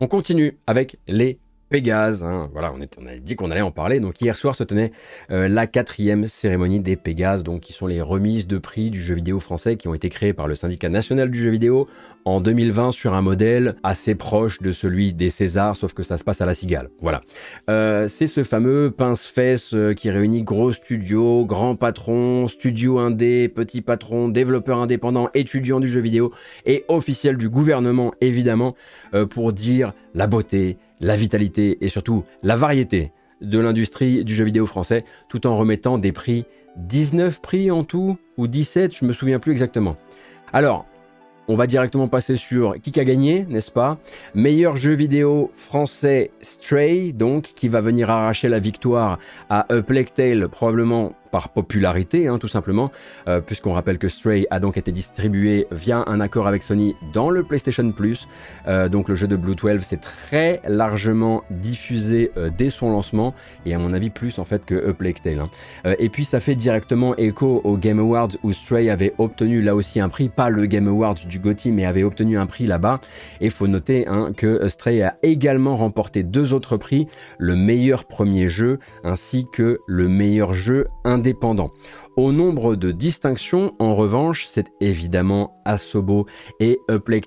[0.00, 2.24] On continue avec les Pégases.
[2.24, 2.48] hein.
[2.52, 4.00] Voilà, on, est- on a dit qu'on allait en parler.
[4.00, 4.92] Donc hier soir se tenait
[5.28, 9.38] la quatrième cérémonie des Pégases, donc qui sont les remises de prix du jeu vidéo
[9.40, 11.86] français qui ont été créées par le syndicat national du jeu vidéo
[12.28, 16.24] en 2020 sur un modèle assez proche de celui des Césars, sauf que ça se
[16.24, 16.90] passe à la cigale.
[17.00, 17.22] Voilà.
[17.70, 23.80] Euh, c'est ce fameux pince-fesse euh, qui réunit gros studios, grands patrons, studios indés, petits
[23.80, 26.32] patrons, développeurs indépendants, étudiants du jeu vidéo
[26.66, 28.74] et officiels du gouvernement, évidemment,
[29.14, 34.44] euh, pour dire la beauté, la vitalité et surtout la variété de l'industrie du jeu
[34.44, 36.44] vidéo français, tout en remettant des prix,
[36.76, 39.96] 19 prix en tout, ou 17, je me souviens plus exactement.
[40.52, 40.86] Alors,
[41.48, 43.98] on va directement passer sur qui a gagné, n'est-ce pas?
[44.34, 50.12] Meilleur jeu vidéo français Stray, donc, qui va venir arracher la victoire à A Plague
[50.12, 52.90] Tale, probablement par popularité, hein, tout simplement,
[53.26, 57.30] euh, puisqu'on rappelle que Stray a donc été distribué via un accord avec Sony dans
[57.30, 58.28] le PlayStation Plus.
[58.66, 63.34] Euh, donc le jeu de Blue 12 s'est très largement diffusé euh, dès son lancement,
[63.66, 65.40] et à mon avis plus en fait que A Tale.
[65.40, 65.50] hein.
[65.98, 70.00] Et puis ça fait directement écho au Game Awards où Stray avait obtenu là aussi
[70.00, 73.00] un prix, pas le Game Awards du GOTY, mais avait obtenu un prix là-bas.
[73.40, 78.48] Et faut noter hein, que Stray a également remporté deux autres prix, le meilleur premier
[78.48, 81.17] jeu ainsi que le meilleur jeu indépendant.
[82.16, 86.26] Au nombre de distinctions, en revanche, c'est évidemment Asobo
[86.60, 86.78] et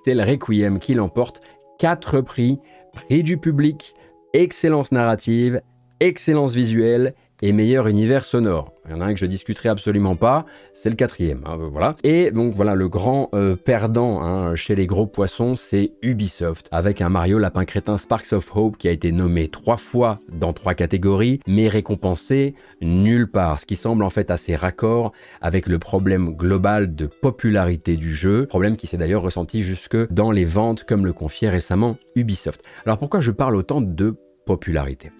[0.03, 1.41] Tale Requiem qui l'emportent.
[1.79, 2.59] Quatre prix,
[2.93, 3.95] prix du public,
[4.33, 5.61] excellence narrative,
[5.99, 8.73] excellence visuelle et meilleur univers sonore.
[8.85, 11.43] Il y en a un que je discuterai absolument pas, c'est le quatrième.
[11.45, 11.95] hein, voilà.
[12.03, 17.01] Et donc voilà, le grand euh, perdant hein, chez les gros poissons, c'est Ubisoft, avec
[17.01, 20.73] un Mario Lapin Crétin Sparks of Hope qui a été nommé trois fois dans trois
[20.73, 26.35] catégories, mais récompensé nulle part, ce qui semble en fait assez raccord avec le problème
[26.35, 31.05] global de popularité du jeu, problème qui s'est d'ailleurs ressenti jusque dans les ventes, comme
[31.05, 32.61] le confiait récemment Ubisoft.
[32.85, 35.11] Alors pourquoi je parle autant de popularité?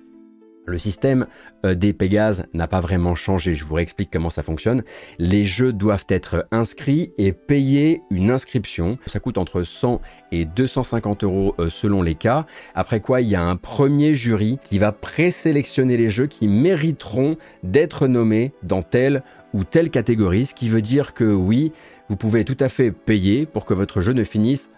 [0.65, 1.27] Le système
[1.65, 3.55] euh, des Pégases n'a pas vraiment changé.
[3.55, 4.83] Je vous réexplique comment ça fonctionne.
[5.17, 8.97] Les jeux doivent être inscrits et payer une inscription.
[9.05, 12.45] Ça coûte entre 100 et 250 euros euh, selon les cas.
[12.75, 17.37] Après quoi, il y a un premier jury qui va présélectionner les jeux qui mériteront
[17.63, 20.45] d'être nommés dans telle ou telle catégorie.
[20.45, 21.71] Ce qui veut dire que oui,
[22.09, 24.69] vous pouvez tout à fait payer pour que votre jeu ne finisse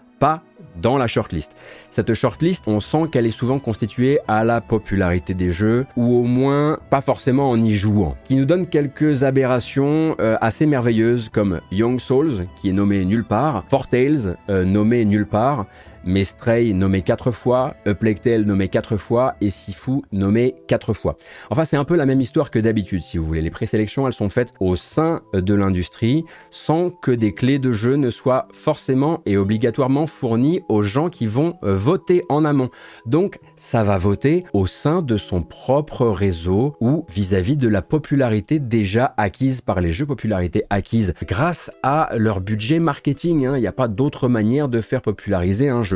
[0.80, 1.52] dans la shortlist.
[1.90, 6.24] Cette shortlist, on sent qu'elle est souvent constituée à la popularité des jeux, ou au
[6.24, 11.60] moins pas forcément en y jouant, qui nous donne quelques aberrations euh, assez merveilleuses comme
[11.70, 15.66] Young Souls, qui est nommé nulle part, Four Tales, euh, nommé nulle part,
[16.06, 17.74] mais Stray nommé quatre fois,
[18.22, 21.16] Tale nommé quatre fois et Sifu nommé quatre fois.
[21.50, 23.42] Enfin, c'est un peu la même histoire que d'habitude, si vous voulez.
[23.42, 27.96] Les présélections, elles sont faites au sein de l'industrie, sans que des clés de jeu
[27.96, 32.70] ne soient forcément et obligatoirement fournies aux gens qui vont euh, voter en amont.
[33.06, 38.58] Donc, ça va voter au sein de son propre réseau ou vis-à-vis de la popularité
[38.58, 43.46] déjà acquise par les jeux, popularité acquise grâce à leur budget marketing.
[43.46, 43.56] hein.
[43.56, 45.93] Il n'y a pas d'autre manière de faire populariser un jeu.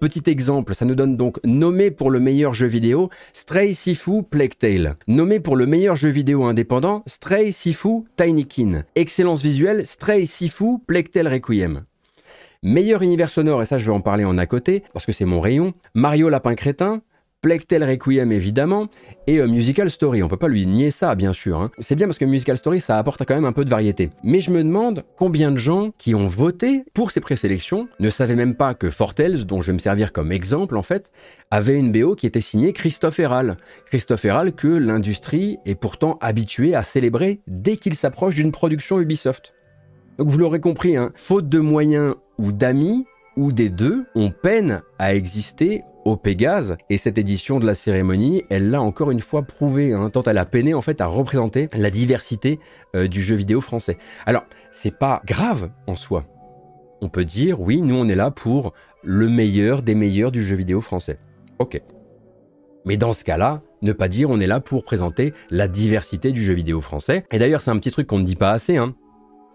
[0.00, 4.56] Petit exemple, ça nous donne donc nommé pour le meilleur jeu vidéo Stray Sifu Plague
[4.58, 4.96] Tale.
[5.06, 8.84] Nommé pour le meilleur jeu vidéo indépendant Stray Sifu Tinykin.
[8.94, 11.84] Excellence visuelle Stray Sifu Plague Tale Requiem.
[12.62, 15.24] Meilleur univers sonore, et ça je vais en parler en à côté, parce que c'est
[15.24, 17.00] mon rayon, Mario Lapin Crétin,
[17.66, 18.88] Tale Requiem évidemment,
[19.26, 20.22] et euh, Musical Story.
[20.22, 21.58] On peut pas lui nier ça, bien sûr.
[21.58, 21.70] hein.
[21.78, 24.10] C'est bien parce que Musical Story, ça apporte quand même un peu de variété.
[24.22, 28.34] Mais je me demande combien de gens qui ont voté pour ces présélections ne savaient
[28.34, 31.10] même pas que Fortels, dont je vais me servir comme exemple en fait,
[31.50, 33.56] avait une BO qui était signée Christophe Herral.
[33.86, 39.54] Christophe Herral que l'industrie est pourtant habituée à célébrer dès qu'il s'approche d'une production Ubisoft.
[40.18, 44.82] Donc vous l'aurez compris, hein, faute de moyens ou d'amis, ou des deux, on peine
[44.98, 49.42] à exister au Pégase, et cette édition de la cérémonie, elle l'a encore une fois
[49.42, 52.58] prouvé, hein, tant elle a peiné en fait à représenter la diversité
[52.96, 53.98] euh, du jeu vidéo français.
[54.26, 56.24] Alors, c'est pas grave en soi.
[57.02, 60.56] On peut dire, oui, nous on est là pour le meilleur des meilleurs du jeu
[60.56, 61.18] vidéo français.
[61.58, 61.80] Ok.
[62.86, 66.42] Mais dans ce cas-là, ne pas dire on est là pour présenter la diversité du
[66.42, 67.24] jeu vidéo français.
[67.30, 68.94] Et d'ailleurs, c'est un petit truc qu'on ne dit pas assez, hein.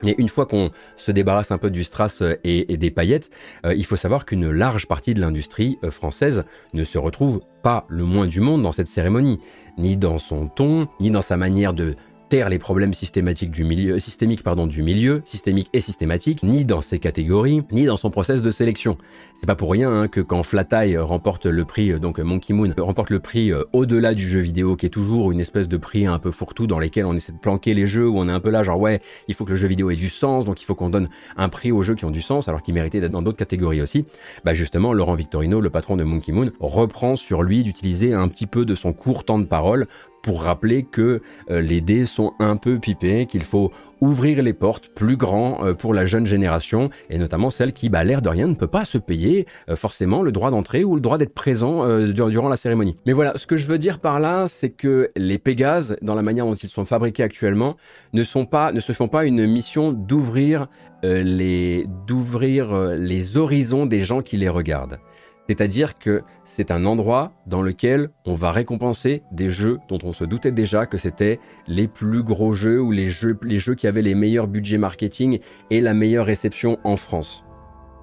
[0.03, 3.29] Mais une fois qu'on se débarrasse un peu du strass euh, et, des paillettes,
[3.65, 7.86] euh, il faut savoir qu'une large partie de l'industrie euh, française ne se retrouve pas
[7.89, 9.39] le moins du monde dans cette cérémonie,
[9.77, 11.95] ni dans son ton, ni dans sa manière de
[12.29, 16.81] taire les problèmes systématiques du milieu, systémiques pardon, du milieu, systémique et systématique, ni dans
[16.81, 18.97] ses catégories, ni dans son process de sélection.
[19.45, 22.51] C'est pas pour rien hein, que quand Flat Eye remporte le prix, euh, donc Monkey
[22.51, 25.77] Moon remporte le prix euh, au-delà du jeu vidéo, qui est toujours une espèce de
[25.77, 28.31] prix un peu fourre-tout dans lesquels on essaie de planquer les jeux, où on est
[28.31, 30.63] un peu là genre ouais, il faut que le jeu vidéo ait du sens, donc
[30.63, 32.99] il faut qu'on donne un prix aux jeux qui ont du sens, alors qu'ils méritaient
[32.99, 34.08] d'être dans d'autres catégories aussi.
[34.45, 38.47] Bah justement, Laurent Victorino, le patron de Monkey Moon, reprend sur lui d'utiliser un petit
[38.47, 39.86] peu de son court temps de parole
[40.23, 44.89] pour rappeler que euh, les dés sont un peu pipés, qu'il faut ouvrir les portes
[44.89, 48.47] plus grand euh, pour la jeune génération, et notamment celle qui, bah, l'air de rien,
[48.47, 51.84] ne peut pas se payer euh, forcément le droit d'entrée ou le droit d'être présent
[51.86, 52.97] euh, dur- durant la cérémonie.
[53.05, 56.21] Mais voilà, ce que je veux dire par là, c'est que les Pégases, dans la
[56.21, 57.77] manière dont ils sont fabriqués actuellement,
[58.13, 60.67] ne, sont pas, ne se font pas une mission d'ouvrir
[61.03, 61.86] les
[63.38, 64.99] horizons des gens qui les regardent.
[65.47, 70.23] C'est-à-dire que c'est un endroit dans lequel on va récompenser des jeux dont on se
[70.23, 73.36] doutait déjà que c'était les plus gros jeux ou les jeux,
[73.75, 77.43] qui avaient les meilleurs budgets marketing et la meilleure réception en France.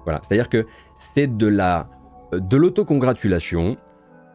[0.05, 1.89] Voilà, c'est-à-dire que c'est de la
[2.33, 3.77] de l'autocongratulation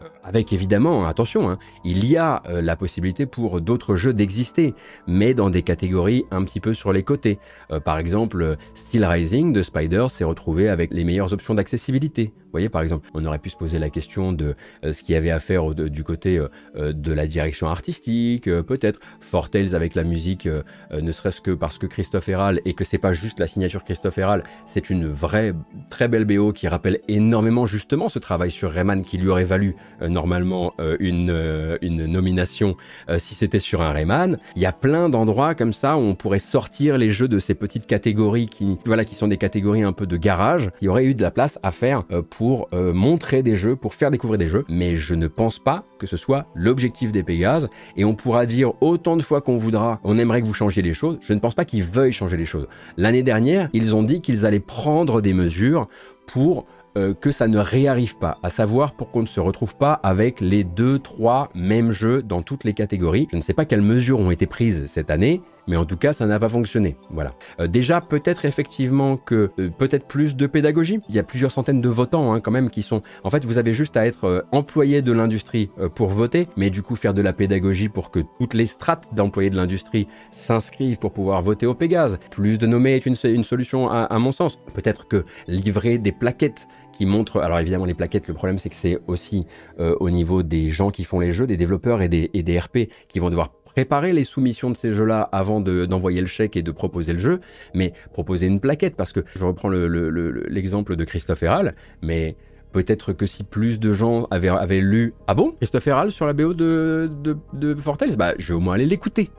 [0.03, 4.75] euh, avec évidemment, attention, hein, il y a euh, la possibilité pour d'autres jeux d'exister,
[5.07, 7.39] mais dans des catégories un petit peu sur les côtés.
[7.71, 12.33] Euh, par exemple, euh, Steel Rising de Spider s'est retrouvé avec les meilleures options d'accessibilité.
[12.49, 15.15] Vous voyez, par exemple, on aurait pu se poser la question de euh, ce qu'il
[15.15, 19.01] y avait à faire du côté euh, euh, de la direction artistique, peut-être.
[19.21, 20.49] Fortales avec la musique,
[20.91, 24.17] ne serait-ce que parce que Christophe Herral, et que c'est pas juste la signature Christophe
[24.17, 25.53] Herral, c'est une vraie,
[25.91, 29.77] très belle BO qui rappelle énormément justement ce travail sur Rayman qui lui aurait valu
[30.01, 32.77] normalement une, nomination
[33.19, 34.39] si c'était sur un Rayman.
[34.57, 37.55] Il y a plein d'endroits comme ça où on pourrait sortir les jeux de ces
[37.55, 40.71] petites catégories qui, voilà, qui sont des catégories un peu de garage.
[40.81, 43.75] Il y aurait eu de la place à faire euh, pour euh, montrer des jeux,
[43.75, 44.65] pour faire découvrir des jeux.
[44.69, 47.69] Mais je ne pense pas que ce soit l'objectif des Pégases.
[47.97, 50.95] Et on pourra dire autant de fois qu'on voudra, on aimerait que vous changiez les
[50.95, 51.19] choses.
[51.21, 52.69] Je ne pense pas qu'ils veuillent changer les choses.
[52.97, 55.89] L'année dernière, ils ont dit qu'ils allaient prendre des mesures
[56.29, 56.65] pour
[56.97, 60.41] euh, que ça ne réarrive pas, à savoir pour qu'on ne se retrouve pas avec
[60.41, 63.27] les deux, trois mêmes jeux dans toutes les catégories.
[63.33, 66.13] Je ne sais pas quelles mesures ont été prises cette année, mais en tout cas,
[66.13, 66.97] ça n'a pas fonctionné.
[67.11, 67.35] Voilà.
[67.61, 70.99] Euh, déjà, peut-être effectivement que euh, peut-être plus de pédagogie.
[71.09, 73.03] Il y a plusieurs centaines de votants hein, quand même qui sont.
[73.23, 76.83] En fait, vous avez juste à être euh, employé de l'industrie pour voter, mais du
[76.83, 81.13] coup faire de la pédagogie pour que toutes les strates d'employés de l'industrie s'inscrivent pour
[81.13, 82.19] pouvoir voter au Pégase.
[82.31, 84.59] Plus de nommés est une, solution à, mon sens.
[84.73, 87.41] Peut-être que livrer des plaquettes qui montrent.
[87.41, 89.47] Alors évidemment, les plaquettes, le problème c'est que c'est aussi
[89.79, 93.19] au niveau des gens qui font les jeux, des développeurs des, et des RP qui
[93.19, 96.73] vont devoir préparer les soumissions de ces jeux-là avant de- d'envoyer le chèque et de
[96.73, 97.39] proposer le jeu,
[97.75, 101.77] mais proposer une plaquette, parce que je reprends le- le- le- l'exemple de Christophe Herral,
[102.03, 102.35] mais
[102.73, 105.53] peut-être que si plus de gens avaient, lu «Ah bon?
[105.53, 108.85] Christophe Herral sur la BO de, de, de Fortales?» Bah, je vais au moins aller
[108.87, 109.31] l'écouter.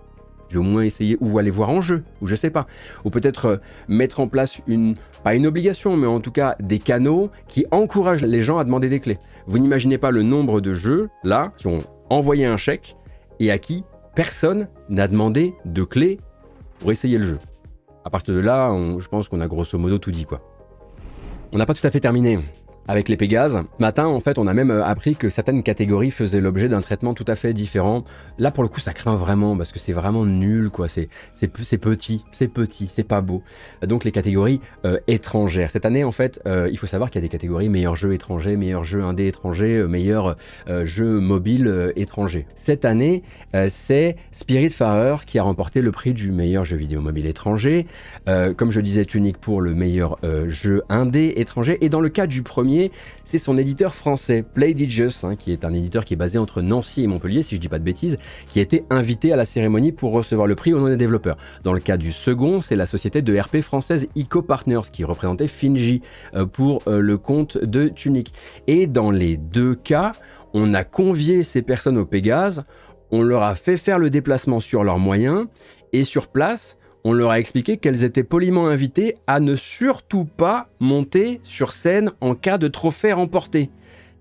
[0.47, 2.65] Je vais au moins essayer, ou aller voir en jeu, ou je sais pas.
[3.03, 3.57] Ou peut-être euh,
[3.89, 8.23] mettre en place une, pas une obligation, mais en tout cas des canaux qui encouragent
[8.23, 9.19] les gens à demander des clés.
[9.47, 11.79] Vous n'imaginez pas le nombre de jeux, là, qui ont
[12.09, 12.95] envoyé un chèque
[13.41, 13.83] et à qui
[14.19, 16.19] personne n'a demandé de clés
[16.79, 17.39] pour essayer le jeu.
[18.03, 20.27] À partir de là, je pense qu'on a grosso modo tout dit.
[21.53, 22.37] On n'a pas tout à fait terminé.
[22.89, 23.61] Avec les Pégases.
[23.77, 27.13] Matin, en fait, on a même euh, appris que certaines catégories faisaient l'objet d'un traitement
[27.13, 28.03] tout à fait différent.
[28.39, 30.87] Là, pour le coup, ça craint vraiment parce que c'est vraiment nul, quoi.
[30.87, 33.43] C'est petit, c'est petit, c'est pas beau.
[33.83, 35.69] Donc les catégories euh, étrangères.
[35.69, 38.11] Cette année, en fait, euh, il faut savoir qu'il y a des catégories meilleurs jeux
[38.11, 40.35] étrangers, meilleurs jeux indés étrangers, meilleurs
[40.67, 42.47] euh, jeux mobiles étrangers.
[42.55, 43.21] Cette année,
[43.69, 47.85] c'est Spiritfarer qui a remporté le prix du meilleur jeu vidéo mobile étranger.
[48.25, 50.17] Comme je disais, Tunic pour le meilleur
[50.47, 51.77] jeu indé étranger.
[51.81, 52.78] Et dans le cas du premier,
[53.23, 57.03] c'est son éditeur français, Playdigious, hein, qui est un éditeur qui est basé entre Nancy
[57.03, 58.17] et Montpellier, si je dis pas de bêtises,
[58.51, 61.37] qui a été invité à la cérémonie pour recevoir le prix au nom des développeurs.
[61.63, 65.47] Dans le cas du second, c'est la société de RP française Ico Partners qui représentait
[65.47, 66.01] Finji
[66.35, 68.33] euh, pour euh, le compte de Tunic.
[68.67, 70.13] Et dans les deux cas,
[70.53, 72.63] on a convié ces personnes au Pégase,
[73.11, 75.47] on leur a fait faire le déplacement sur leurs moyens,
[75.93, 80.67] et sur place, on leur a expliqué qu'elles étaient poliment invitées à ne surtout pas
[80.79, 83.69] monter sur scène en cas de trophée remporté.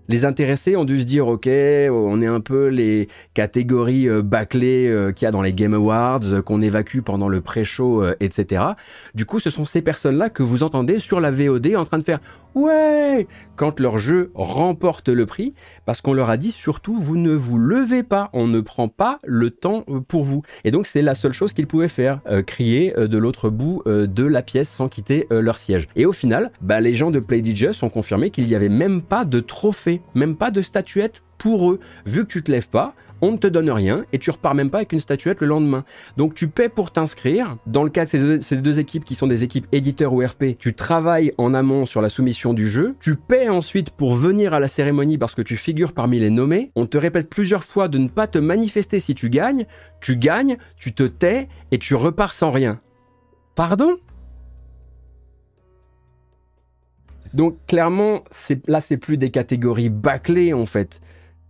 [0.09, 4.87] Les intéressés ont dû se dire ok, on est un peu les catégories euh, bâclées
[4.87, 8.63] euh, qu'il y a dans les Game Awards, euh, qu'on évacue pendant le pré-show, etc.
[9.13, 12.03] Du coup, ce sont ces personnes-là que vous entendez sur la VOD en train de
[12.03, 12.21] faire
[12.55, 13.27] ouais
[13.59, 15.53] quand leur jeu remporte le prix,
[15.85, 19.19] parce qu'on leur a dit surtout vous ne vous levez pas, on ne prend pas
[19.25, 20.43] le temps euh, pour vous.
[20.63, 23.83] Et donc c'est la seule chose qu'ils pouvaient faire, euh, crier euh, de l'autre bout
[23.85, 25.89] de la pièce sans quitter leur siège.
[25.95, 29.25] Et au final, bah, les gens de Playdigious ont confirmé qu'il n'y avait même pas
[29.25, 31.79] de trophée, même pas de statuette pour eux.
[32.05, 34.69] Vu que tu te lèves pas, on ne te donne rien et tu repars même
[34.69, 35.83] pas avec une statuette le lendemain.
[36.17, 37.57] Donc tu paies pour t'inscrire.
[37.65, 40.73] Dans le cas de ces deux, équipes qui sont des équipes éditeurs ou RP, tu
[40.73, 42.95] travailles en amont sur la soumission du jeu.
[42.99, 46.71] Tu paies ensuite pour venir à la cérémonie parce que tu figures parmi les nommés.
[46.75, 49.65] On te répète plusieurs fois de ne pas te manifester si tu gagnes.
[50.01, 52.79] Tu gagnes, tu te tais et tu repars sans rien.
[53.55, 53.97] Pardon?
[57.33, 58.23] Donc clairement,
[58.67, 61.01] là c'est plus des catégories bâclées en fait.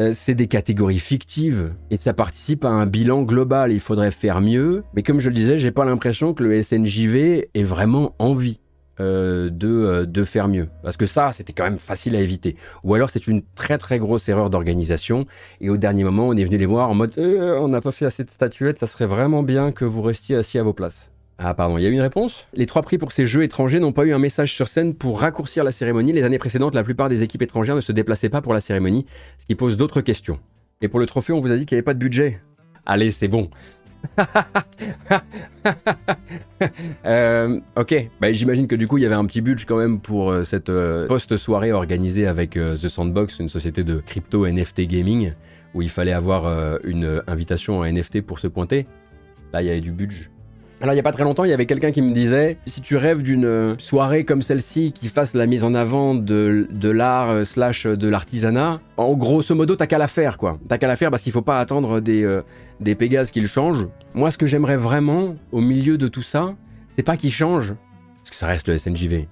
[0.01, 3.71] Euh, c'est des catégories fictives et ça participe à un bilan global.
[3.71, 7.49] Il faudrait faire mieux, mais comme je le disais, j'ai pas l'impression que le SNJV
[7.53, 8.61] ait vraiment envie
[9.01, 10.69] euh, de, euh, de faire mieux.
[10.83, 12.55] Parce que ça, c'était quand même facile à éviter.
[12.83, 15.25] Ou alors c'est une très très grosse erreur d'organisation
[15.59, 18.05] et au dernier moment, on est venu les voir en mode on n'a pas fait
[18.05, 21.11] assez de statuettes, ça serait vraiment bien que vous restiez assis à vos places.
[21.41, 22.45] Ah pardon, il y a eu une réponse?
[22.53, 25.21] Les trois prix pour ces jeux étrangers n'ont pas eu un message sur scène pour
[25.21, 26.11] raccourcir la cérémonie.
[26.11, 29.05] Les années précédentes, la plupart des équipes étrangères ne se déplaçaient pas pour la cérémonie,
[29.37, 30.37] ce qui pose d'autres questions.
[30.81, 32.41] Et pour le trophée, on vous a dit qu'il n'y avait pas de budget.
[32.85, 33.49] Allez, c'est bon.
[37.05, 39.99] Euh, ok, bah, j'imagine que du coup il y avait un petit budget quand même
[39.99, 45.33] pour euh, cette euh, post-soirée organisée avec The Sandbox, une société de crypto NFT gaming,
[45.73, 48.87] où il fallait avoir une invitation à NFT pour se pointer.
[49.53, 50.29] Là il y avait du budget.
[50.81, 52.79] Alors il y a pas très longtemps, il y avait quelqu'un qui me disait si
[52.79, 56.89] tu rêves d'une euh, soirée comme celle-ci qui fasse la mise en avant de, de
[56.89, 60.57] l'art euh, slash de l'artisanat, en grosso modo t'as qu'à la faire quoi.
[60.69, 62.43] T'as qu'à la faire parce qu'il faut pas attendre des, euh,
[62.79, 63.87] des Pégases qui le changent.
[64.13, 66.55] Moi ce que j'aimerais vraiment au milieu de tout ça,
[66.87, 67.75] c'est pas qu'ils changent,
[68.19, 69.27] parce que ça reste le SNJV.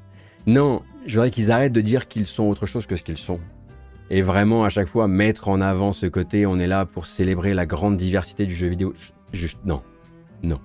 [0.47, 3.39] Non, je voudrais qu'ils arrêtent de dire qu'ils sont autre chose que ce qu'ils sont.
[4.09, 7.53] Et vraiment à chaque fois mettre en avant ce côté, on est là pour célébrer
[7.53, 8.93] la grande diversité du jeu vidéo.
[9.31, 9.81] Juste non,
[10.43, 10.59] non.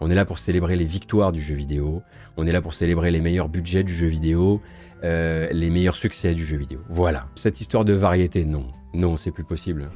[0.00, 2.02] On est là pour célébrer les victoires du jeu vidéo.
[2.36, 4.60] On est là pour célébrer les meilleurs budgets du jeu vidéo,
[5.02, 6.80] euh, les meilleurs succès du jeu vidéo.
[6.88, 7.26] Voilà.
[7.34, 8.66] Cette histoire de variété, non.
[8.92, 9.88] Non, c'est plus possible.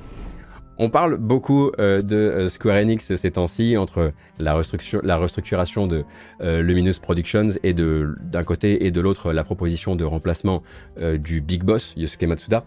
[0.80, 6.04] On parle beaucoup euh, de euh, Square Enix ces temps-ci, entre la, restructuration de
[6.40, 10.62] euh, Luminous Productions et d'un côté et de l'autre la proposition de remplacement
[11.18, 12.64] du Big Boss, Yosuke Matsuda.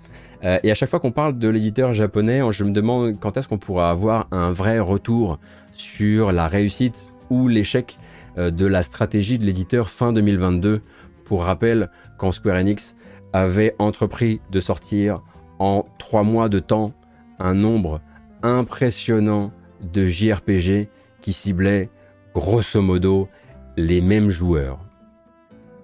[0.63, 3.59] Et à chaque fois qu'on parle de l'éditeur japonais, je me demande quand est-ce qu'on
[3.59, 5.39] pourra avoir un vrai retour
[5.73, 7.10] sur la réussite
[7.47, 7.97] l'échec
[8.37, 10.81] euh, de la stratégie de l'éditeur fin 2022.
[11.25, 12.95] Pour rappel, quand Square Enix
[13.33, 15.21] avait entrepris de sortir
[15.59, 16.93] en trois mois de temps
[17.39, 18.01] un nombre
[18.43, 19.51] impressionnant
[19.81, 20.89] de JRPG
[21.21, 21.89] qui ciblaient
[22.33, 23.29] grosso modo
[23.77, 24.79] les mêmes joueurs.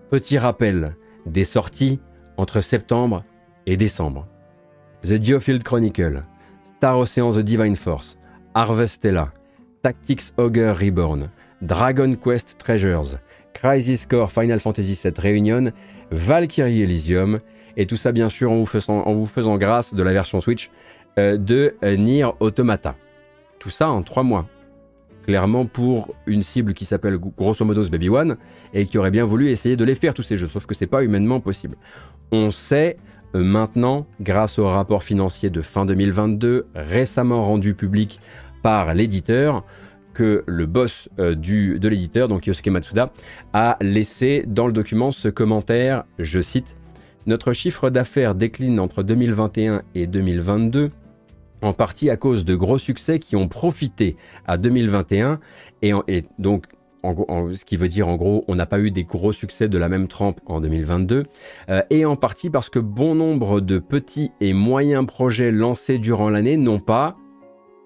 [0.09, 0.95] Petit rappel
[1.25, 1.99] des sorties
[2.37, 3.23] entre septembre
[3.65, 4.27] et décembre.
[5.03, 6.23] The Geofield Chronicle,
[6.77, 8.17] Star Ocean The Divine Force,
[8.53, 9.31] Harvestella,
[9.81, 11.29] Tactics Ogre Reborn,
[11.61, 13.17] Dragon Quest Treasures,
[13.53, 15.71] Crisis Core Final Fantasy VII Reunion,
[16.11, 17.39] Valkyrie Elysium,
[17.75, 20.69] et tout ça bien sûr en vous faisant, grâce de la version Switch
[21.17, 22.95] euh, de euh, Nier Automata.
[23.59, 24.47] Tout ça en trois mois.
[25.25, 28.37] Clairement pour une cible qui s'appelle grosso modo Baby One
[28.73, 30.87] et qui aurait bien voulu essayer de les faire tous ces jeux, sauf que c'est
[30.87, 31.75] pas humainement possible.
[32.31, 32.97] On sait
[33.35, 38.19] euh, maintenant, grâce au rapport financier de fin 2022, récemment rendu public
[38.63, 39.65] par l'éditeur,
[40.17, 43.11] que le boss euh, du, de l'éditeur, donc Yosuke Matsuda,
[43.53, 46.75] a laissé dans le document ce commentaire, je cite,
[47.27, 50.89] Notre chiffre d'affaires décline entre 2021 et 2022
[51.61, 54.15] en partie à cause de gros succès qui ont profité
[54.47, 55.39] à 2021
[55.83, 55.93] et,
[56.39, 56.65] donc
[57.03, 59.87] ce qui veut dire en gros on n'a pas eu des gros succès de la
[59.87, 61.25] même trempe en 2022
[61.69, 66.29] euh, et en partie parce que bon nombre de petits et moyens projets lancés durant
[66.29, 67.17] l'année n'ont pas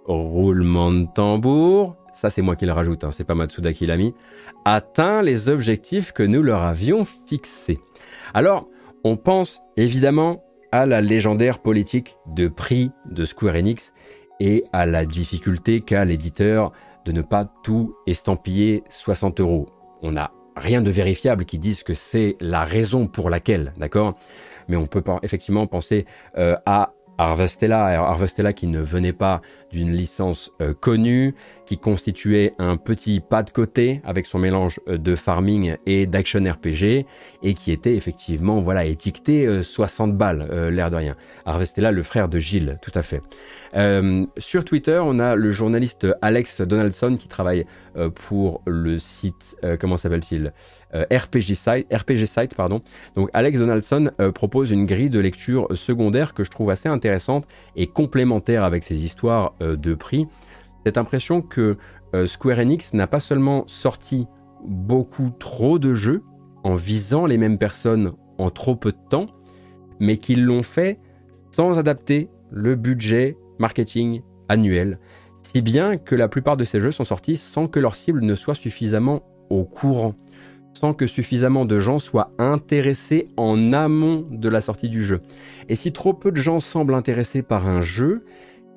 [0.05, 3.97] roulement de tambour ça c'est moi qui le rajoute, hein, c'est pas Matsuda qui l'a
[3.97, 4.13] mis,
[4.65, 7.79] atteint les objectifs que nous leur avions fixés.
[8.33, 8.67] Alors,
[9.03, 13.93] on pense évidemment à la légendaire politique de prix de Square Enix
[14.39, 16.71] et à la difficulté qu'a l'éditeur
[17.05, 19.69] de ne pas tout estampiller 60 euros.
[20.01, 24.15] On n'a rien de vérifiable qui dise que c'est la raison pour laquelle, d'accord?
[24.67, 26.05] Mais on peut effectivement penser
[26.37, 29.41] euh, à Harvestella, Harvestella qui ne venait pas
[29.71, 31.35] d'une licence euh, connue,
[31.67, 36.39] qui constituait un petit pas de côté avec son mélange euh, de farming et d'action
[36.43, 37.05] RPG,
[37.43, 41.15] et qui était effectivement voilà étiqueté 60 euh, balles, l'air de rien.
[41.45, 43.21] Harvestella, le frère de Gilles, tout à fait.
[44.37, 47.65] sur Twitter, on a le journaliste Alex Donaldson qui travaille
[48.15, 50.53] pour le site, comment s'appelle-t-il?
[50.93, 52.81] RPG Site, RPG Site pardon.
[53.15, 57.87] Donc Alex Donaldson propose une grille de lecture secondaire que je trouve assez intéressante et
[57.87, 60.27] complémentaire avec ses histoires euh, de prix,
[60.85, 61.77] cette impression que
[62.13, 64.27] euh, Square Enix n'a pas seulement sorti
[64.65, 66.23] beaucoup trop de jeux
[66.63, 69.27] en visant les mêmes personnes en trop peu de temps,
[69.99, 70.99] mais qu'ils l'ont fait
[71.51, 74.99] sans adapter le budget marketing annuel,
[75.43, 78.35] si bien que la plupart de ces jeux sont sortis sans que leur cible ne
[78.35, 80.15] soit suffisamment au courant,
[80.73, 85.21] sans que suffisamment de gens soient intéressés en amont de la sortie du jeu.
[85.69, 88.25] Et si trop peu de gens semblent intéressés par un jeu,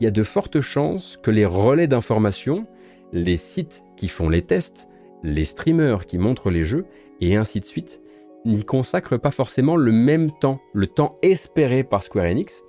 [0.00, 2.66] il y a de fortes chances que les relais d'information,
[3.12, 4.88] les sites qui font les tests,
[5.22, 6.84] les streamers qui montrent les jeux,
[7.20, 8.00] et ainsi de suite,
[8.44, 12.62] n'y consacrent pas forcément le même temps, le temps espéré par Square Enix,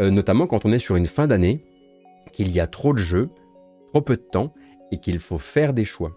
[0.00, 1.64] euh, notamment quand on est sur une fin d'année,
[2.32, 3.28] qu'il y a trop de jeux,
[3.92, 4.54] trop peu de temps,
[4.92, 6.12] et qu'il faut faire des choix.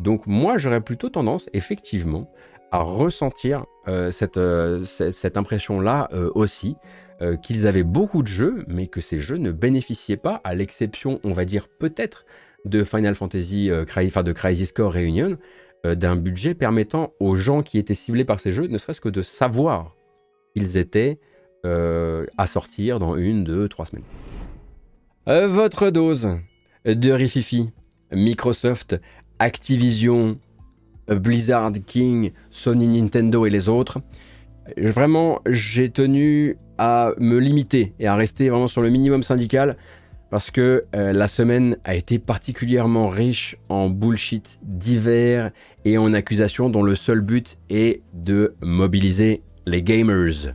[0.00, 2.30] Donc moi, j'aurais plutôt tendance, effectivement,
[2.70, 6.76] à ressentir euh, euh, cette, cette impression-là aussi,
[7.20, 11.20] euh, qu'ils avaient beaucoup de jeux, mais que ces jeux ne bénéficiaient pas, à l'exception,
[11.24, 12.24] on va dire peut-être,
[12.64, 15.38] de Final Fantasy, enfin de Crisis Core Reunion,
[15.84, 19.22] d'un budget permettant aux gens qui étaient ciblés par ces jeux, ne serait-ce que de
[19.22, 19.94] savoir
[20.54, 21.18] qu'ils étaient
[21.64, 24.04] à sortir dans une, deux, trois semaines.
[25.26, 26.36] votre dose
[26.84, 27.70] de Rififi,
[28.10, 29.00] Microsoft,
[29.38, 30.38] Activision,
[31.08, 34.00] Blizzard, King, Sony, Nintendo et les autres.
[34.76, 39.76] Vraiment, j'ai tenu à me limiter et à rester vraiment sur le minimum syndical
[40.30, 45.50] parce que euh, la semaine a été particulièrement riche en bullshit divers
[45.84, 50.54] et en accusations dont le seul but est de mobiliser les gamers.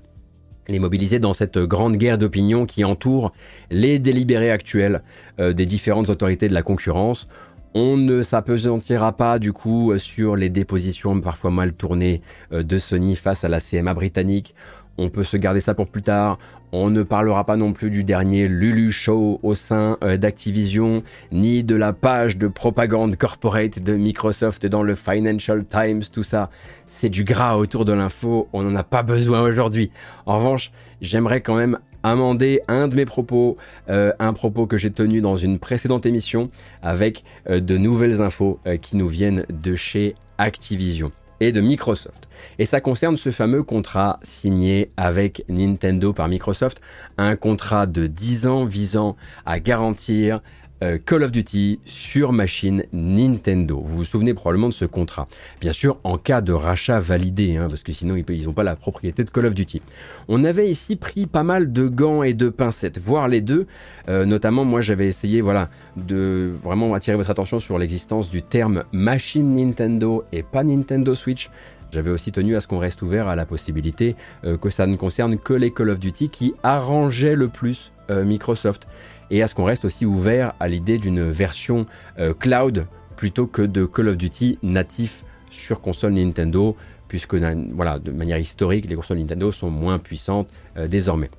[0.67, 3.33] Les mobiliser dans cette grande guerre d'opinion qui entoure
[3.69, 5.03] les délibérés actuels
[5.39, 7.27] euh, des différentes autorités de la concurrence.
[7.75, 12.21] On ne s'apesantira pas du coup sur les dépositions parfois mal tournées
[12.51, 14.53] euh, de Sony face à la CMA britannique
[14.97, 16.37] on peut se garder ça pour plus tard.
[16.71, 21.63] On ne parlera pas non plus du dernier Lulu Show au sein euh, d'Activision, ni
[21.63, 26.49] de la page de propagande corporate de Microsoft dans le Financial Times, tout ça.
[26.87, 29.91] C'est du gras autour de l'info, on n'en a pas besoin aujourd'hui.
[30.25, 30.71] En revanche,
[31.01, 33.57] j'aimerais quand même amender un de mes propos,
[33.89, 36.49] euh, un propos que j'ai tenu dans une précédente émission
[36.81, 42.27] avec euh, de nouvelles infos qui nous viennent de chez Activision et de Microsoft.
[42.59, 46.81] Et ça concerne ce fameux contrat signé avec Nintendo par Microsoft,
[47.17, 50.41] un contrat de 10 ans visant à garantir
[50.83, 53.79] euh, Call of Duty sur machine Nintendo.
[53.79, 55.27] Vous vous souvenez probablement de ce contrat.
[55.61, 58.75] Bien sûr, en cas de rachat validé, hein, parce que sinon ils n'ont pas la
[58.75, 59.81] propriété de Call of Duty.
[60.27, 63.67] On avait ici pris pas mal de gants et de pincettes, voire les deux.
[64.09, 68.83] Euh, notamment, moi j'avais essayé voilà, de vraiment attirer votre attention sur l'existence du terme
[68.91, 71.49] machine Nintendo et pas Nintendo Switch.
[71.91, 74.95] J'avais aussi tenu à ce qu'on reste ouvert à la possibilité euh, que ça ne
[74.95, 78.85] concerne que les Call of Duty qui arrangeaient le plus Microsoft
[79.33, 81.87] et à ce qu'on reste aussi ouvert à l'idée d'une version
[82.19, 86.77] euh, cloud plutôt que de Call of Duty natif sur console Nintendo,
[87.07, 87.33] puisque
[87.73, 91.31] voilà, de manière historique, les consoles Nintendo sont moins puissantes euh, désormais.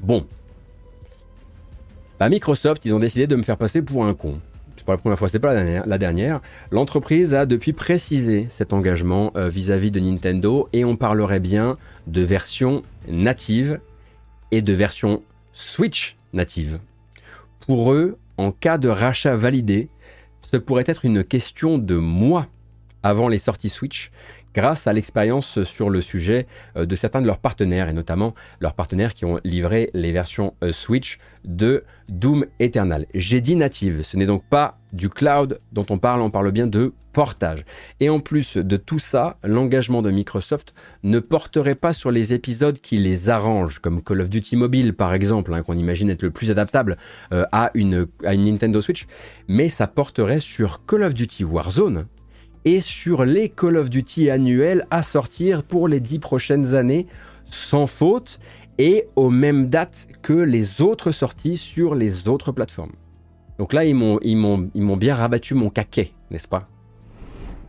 [0.00, 0.26] Bon.
[2.18, 4.40] Bah, Microsoft, ils ont décidé de me faire passer pour un con.
[4.78, 6.40] C'est pas la première fois, c'est pas la dernière.
[6.70, 11.76] L'entreprise a depuis précisé cet engagement euh, vis-à-vis -vis de Nintendo et on parlerait bien
[12.06, 13.78] de version native
[14.52, 15.22] et de version
[15.52, 16.78] Switch native.
[17.66, 19.88] Pour eux, en cas de rachat validé,
[20.42, 22.46] ce pourrait être une question de mois
[23.02, 24.12] avant les sorties Switch
[24.56, 26.46] grâce à l'expérience sur le sujet
[26.76, 30.54] euh, de certains de leurs partenaires, et notamment leurs partenaires qui ont livré les versions
[30.64, 33.06] euh, Switch de Doom Eternal.
[33.14, 36.66] J'ai dit native, ce n'est donc pas du cloud dont on parle, on parle bien
[36.66, 37.64] de portage.
[38.00, 42.78] Et en plus de tout ça, l'engagement de Microsoft ne porterait pas sur les épisodes
[42.78, 46.30] qui les arrangent, comme Call of Duty Mobile par exemple, hein, qu'on imagine être le
[46.30, 46.96] plus adaptable
[47.32, 49.06] euh, à, une, à une Nintendo Switch,
[49.48, 52.06] mais ça porterait sur Call of Duty Warzone,
[52.66, 57.06] et sur les Call of Duty annuels à sortir pour les dix prochaines années
[57.48, 58.40] sans faute
[58.76, 62.92] et aux mêmes dates que les autres sorties sur les autres plateformes.
[63.58, 66.68] Donc là, ils m'ont, bien rabattu mon caquet, n'est-ce pas?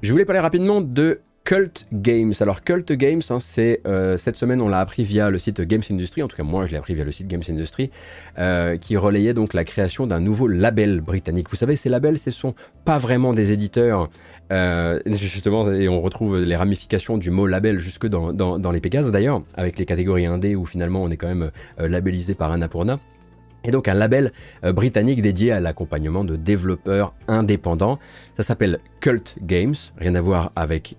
[0.01, 2.33] Je voulais parler rapidement de Cult Games.
[2.41, 5.81] Alors Cult Games, hein, c'est euh, cette semaine on l'a appris via le site Games
[5.89, 7.89] Industry, en tout cas moi je l'ai appris via le site Games Industry,
[8.37, 11.49] euh, qui relayait donc la création d'un nouveau label britannique.
[11.49, 14.09] Vous savez, ces labels, ce sont pas vraiment des éditeurs,
[14.51, 19.41] euh, justement, et on retrouve les ramifications du mot label jusque dans, les Pégases d'ailleurs,
[19.55, 22.99] avec les catégories indé où finalement on est quand même labellisé par Annapurna
[23.63, 24.33] et donc un label
[24.63, 27.99] britannique dédié à l'accompagnement de développeurs indépendants.
[28.35, 30.97] Ça s'appelle Cult Games, rien à voir avec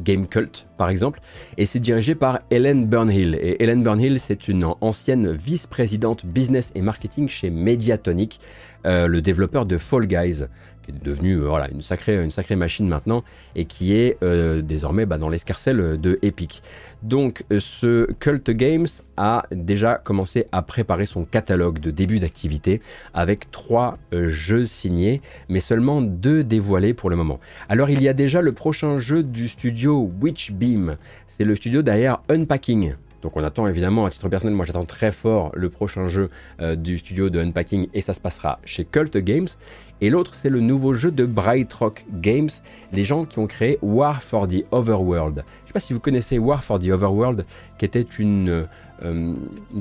[0.00, 1.20] Game Cult par exemple,
[1.56, 3.38] et c'est dirigé par Helen Burnhill.
[3.40, 8.40] Et Helen Burnhill, c'est une ancienne vice-présidente business et marketing chez Mediatonic,
[8.86, 10.44] euh, le développeur de Fall Guys,
[10.82, 13.24] qui est devenu euh, voilà, une, sacrée, une sacrée machine maintenant,
[13.54, 16.62] et qui est euh, désormais bah, dans l'escarcelle de Epic.
[17.06, 22.80] Donc ce Cult Games a déjà commencé à préparer son catalogue de début d'activité
[23.14, 27.38] avec trois jeux signés, mais seulement deux dévoilés pour le moment.
[27.68, 30.96] Alors il y a déjà le prochain jeu du studio Witchbeam,
[31.28, 32.96] c'est le studio derrière Unpacking,
[33.26, 36.30] donc on attend évidemment, à titre personnel, moi j'attends très fort le prochain jeu
[36.60, 39.48] euh, du studio de Unpacking et ça se passera chez Cult Games.
[40.00, 42.50] Et l'autre, c'est le nouveau jeu de Bright Rock Games,
[42.92, 45.44] les gens qui ont créé War for the Overworld.
[45.76, 47.44] Pas si vous connaissez War for the Overworld,
[47.76, 48.66] qui était une,
[49.04, 49.34] euh,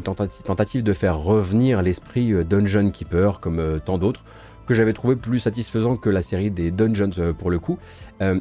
[0.04, 4.26] tentative, de faire revenir l'esprit euh, Dungeon Keeper, comme tant d'autres,
[4.68, 7.80] que j'avais trouvé plus satisfaisant que la série des Dungeons pour le coup.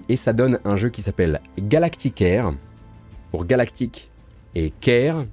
[0.09, 2.55] et ça donne un jeu qui s'appelle Galactic Air,
[3.31, 4.11] pour Galactic
[4.57, 5.25] et Care.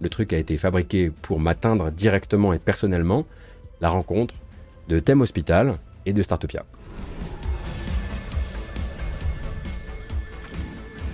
[0.00, 3.26] Le truc a été fabriqué pour m'atteindre directement et personnellement.
[3.80, 4.34] La rencontre
[4.88, 6.64] de Thème Hospital et de Startopia.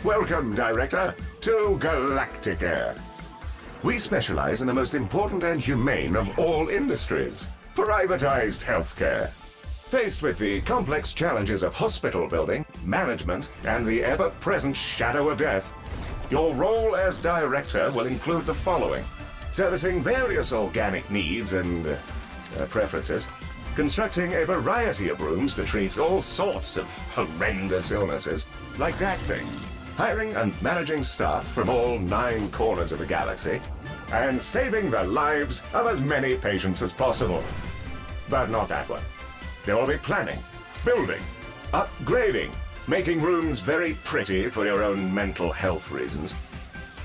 [0.06, 2.94] Welcome, Director, to Galactic Air.
[3.82, 7.44] We specialize in the most important and humane of all industries
[7.74, 9.30] privatized healthcare.
[9.90, 15.38] Faced with the complex challenges of hospital building, management, and the ever present shadow of
[15.38, 15.74] death,
[16.30, 19.04] your role as director will include the following.
[19.50, 23.26] Servicing various organic needs and uh, preferences.
[23.74, 28.46] Constructing a variety of rooms to treat all sorts of horrendous illnesses,
[28.78, 29.48] like that thing.
[29.96, 33.62] Hiring and managing staff from all nine corners of the galaxy.
[34.12, 37.42] And saving the lives of as many patients as possible.
[38.28, 39.00] But not that one.
[39.64, 40.38] There will be planning,
[40.84, 41.22] building,
[41.72, 42.50] upgrading,
[42.86, 46.34] making rooms very pretty for your own mental health reasons.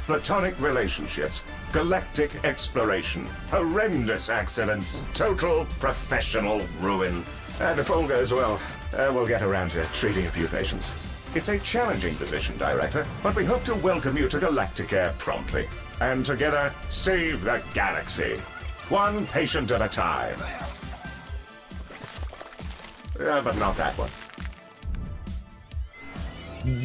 [0.05, 7.23] Platonic relationships, galactic exploration, horrendous accidents, total professional ruin.
[7.61, 8.59] And if all goes well,
[8.93, 10.93] uh, we'll get around to treating a few patients.
[11.33, 15.65] It's a challenging position, Director, but we hope to welcome you to Galactic Air promptly.
[16.01, 18.37] And together, save the galaxy.
[18.89, 20.37] One patient at a time.
[23.17, 24.09] Uh, but not that one.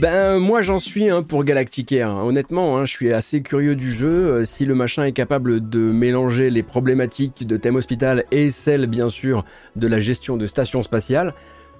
[0.01, 2.11] Ben moi j'en suis hein, pour Galactic Air.
[2.11, 4.28] Honnêtement, hein, je suis assez curieux du jeu.
[4.28, 8.86] Euh, si le machin est capable de mélanger les problématiques de thème hospital et celles
[8.86, 9.44] bien sûr
[9.74, 11.34] de la gestion de station spatiale,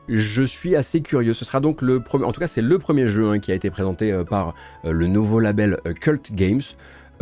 [0.09, 1.35] je suis assez curieux.
[1.35, 3.55] Ce sera donc le premier, en tout cas c'est le premier jeu hein, qui a
[3.55, 4.55] été présenté euh, par
[4.85, 6.63] euh, le nouveau label Cult Games.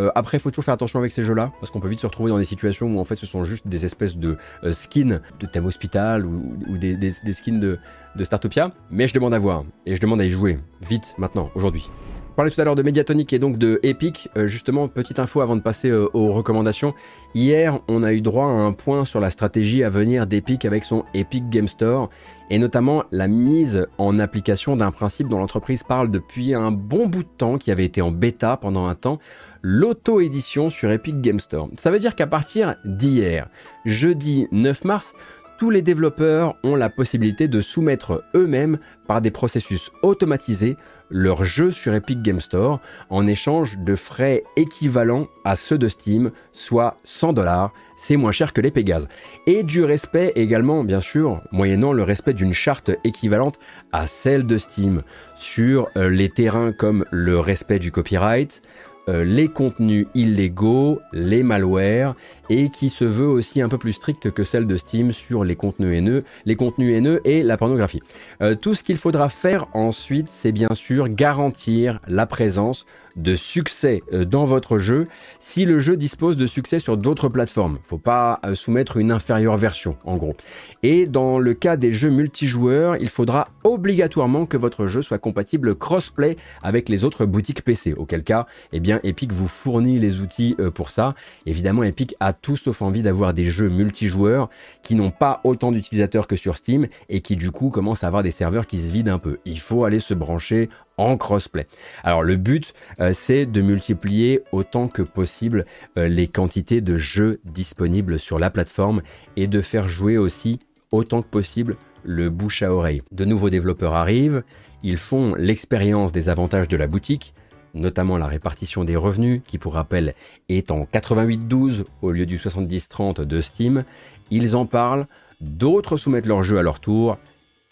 [0.01, 2.07] Euh, après, il faut toujours faire attention avec ces jeux-là, parce qu'on peut vite se
[2.07, 5.21] retrouver dans des situations où en fait ce sont juste des espèces de euh, skins
[5.41, 7.79] de thème hospital ou, des, skins de,
[8.17, 8.73] de, Startopia.
[8.91, 11.89] Mais je demande à voir, et je demande à y jouer, vite, maintenant, aujourd'hui.
[12.31, 14.29] Je parlais tout à l'heure de Mediatonic et donc de Epic.
[14.37, 16.93] Euh, justement, petite info avant de passer aux recommandations.
[17.37, 20.83] Hier, on a eu droit à un point sur la stratégie à venir d'Epic avec
[20.83, 22.11] son Epic Game Store
[22.51, 27.23] et notamment la mise en application d'un principe dont l'entreprise parle depuis un bon bout
[27.23, 29.19] de temps, qui avait été en bêta pendant un temps,
[29.63, 31.69] l'auto-édition sur Epic Game Store.
[31.79, 33.49] Ça veut dire qu'à partir d'hier,
[33.87, 35.15] jeudi 9 mars,
[35.59, 40.77] tous les développeurs ont la possibilité de soumettre eux-mêmes par des processus automatisés
[41.11, 42.81] leur jeu sur Epic Game Store
[43.11, 47.73] en échange de frais équivalents à ceux de Steam, soit 100 dollars.
[47.97, 49.09] C'est moins cher que les Pégases.
[49.47, 53.59] Et du respect également, bien sûr, moyennant le respect d'une charte équivalente
[53.93, 55.03] à celle de Steam
[55.37, 58.63] sur euh, les terrains comme le respect du copyright,
[59.09, 62.15] les contenus illégaux, les malwares,
[62.51, 65.57] et qui se veut aussi un peu plus stricte que celle de Steam sur les
[65.57, 68.03] contenus haineux, les contenus haineux et la pornographie.
[68.43, 72.87] Euh, tout ce qu'il faudra faire ensuite, c'est bien sûr garantir la présence
[73.17, 75.05] de succès euh, dans votre jeu
[75.39, 77.79] si le jeu dispose de succès sur d'autres plateformes.
[77.85, 80.37] Faut pas soumettre une inférieure version, en gros.
[80.83, 85.75] Et dans le cas des jeux multijoueurs, il faudra obligatoirement que votre jeu soit compatible
[85.75, 87.95] crossplay avec les autres boutiques PC.
[87.95, 91.15] Auquel cas, eh bien, Epic vous fournit les outils pour ça.
[91.47, 94.49] Évidemment, Epic a tout sauf envie d'avoir des jeux multijoueurs
[94.83, 98.23] qui n'ont pas autant d'utilisateurs que sur Steam et qui du coup commencent à avoir
[98.23, 99.39] des serveurs qui se vident un peu.
[99.45, 101.67] Il faut aller se brancher en crossplay.
[102.03, 105.67] Alors le but, euh, c'est de multiplier autant que possible
[105.99, 109.03] euh, les quantités de jeux disponibles sur la plateforme
[109.37, 110.61] et de faire jouer aussi
[110.93, 113.03] autant que possible le bouche à oreille.
[113.13, 114.43] De nouveaux développeurs arrivent,
[114.83, 117.35] ils font l'expérience des avantages de la boutique,
[117.73, 120.15] notamment la répartition des revenus, qui pour rappel
[120.49, 123.85] est en 88-12 au lieu du 70-30 de Steam.
[124.31, 125.07] Ils en parlent,
[125.41, 127.19] d'autres soumettent leur jeu à leur tour,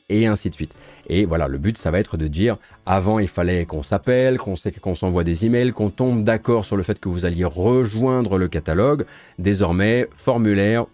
[0.08, 0.74] et ainsi de suite.
[1.08, 4.54] Et voilà, le but, ça va être de dire, avant, il fallait qu'on s'appelle, qu'on
[4.80, 8.48] qu'on s'envoie des emails, qu'on tombe d'accord sur le fait que vous alliez rejoindre le
[8.48, 9.04] catalogue.
[9.38, 10.86] Désormais, formulaire,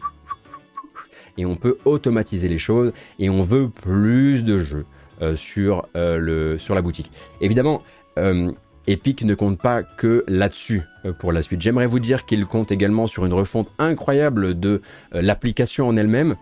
[1.37, 4.85] et on peut automatiser les choses, et on veut plus de jeux
[5.23, 7.11] euh, sur, euh, le, sur la boutique.
[7.41, 7.81] Évidemment,
[8.19, 8.51] euh,
[8.87, 10.83] Epic ne compte pas que là-dessus
[11.21, 11.61] pour la suite.
[11.61, 14.81] J'aimerais vous dire qu'il compte également sur une refonte incroyable de
[15.13, 16.37] l'application en elle-même.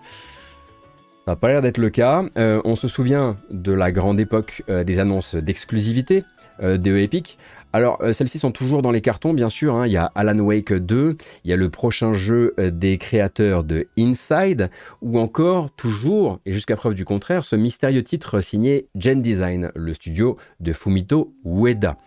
[1.34, 2.24] Pas l'air d'être le cas.
[2.38, 6.24] Euh, on se souvient de la grande époque des annonces d'exclusivité
[6.62, 7.36] de Epic.
[7.76, 9.74] Alors, euh, celles-ci sont toujours dans les cartons, bien sûr.
[9.74, 9.86] Hein.
[9.86, 13.64] Il y a Alan Wake 2, il y a le prochain jeu euh, des créateurs
[13.64, 14.70] de Inside,
[15.02, 19.92] ou encore, toujours, et jusqu'à preuve du contraire, ce mystérieux titre signé Gen Design, le
[19.92, 21.98] studio de Fumito Ueda.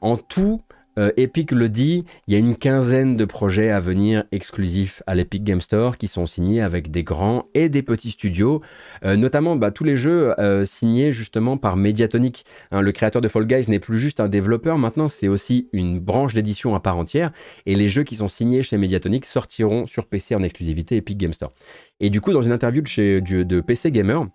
[0.00, 0.62] En tout,
[0.98, 5.14] euh, Epic le dit, il y a une quinzaine de projets à venir exclusifs à
[5.14, 8.60] l'Epic Game Store qui sont signés avec des grands et des petits studios,
[9.04, 12.44] euh, notamment bah, tous les jeux euh, signés justement par Mediatonic.
[12.72, 16.00] Hein, le créateur de Fall Guys n'est plus juste un développeur, maintenant c'est aussi une
[16.00, 17.32] branche d'édition à part entière,
[17.66, 21.32] et les jeux qui sont signés chez Mediatonic sortiront sur PC en exclusivité Epic Game
[21.32, 21.52] Store.
[22.00, 24.26] Et du coup, dans une interview de, PC Gamer,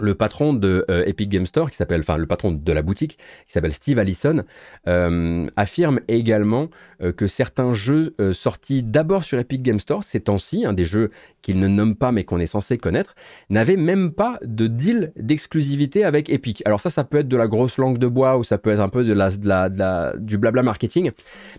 [0.00, 3.18] le patron de euh, Epic Game Store, qui s'appelle, enfin le patron de la boutique,
[3.46, 4.44] qui s'appelle Steve Allison,
[4.88, 6.68] euh, affirme également
[7.02, 11.10] euh, que certains jeux sortis d'abord sur Epic Game Store ces temps-ci, des jeux
[11.42, 13.14] qu'il ne nomme pas mais qu'on est censé connaître,
[13.48, 16.62] n'avaient même pas de deal d'exclusivité avec Epic.
[16.66, 18.80] Alors ça, ça peut être de la grosse langue de bois ou ça peut être
[18.80, 21.12] un peu de la, de la, du blabla marketing,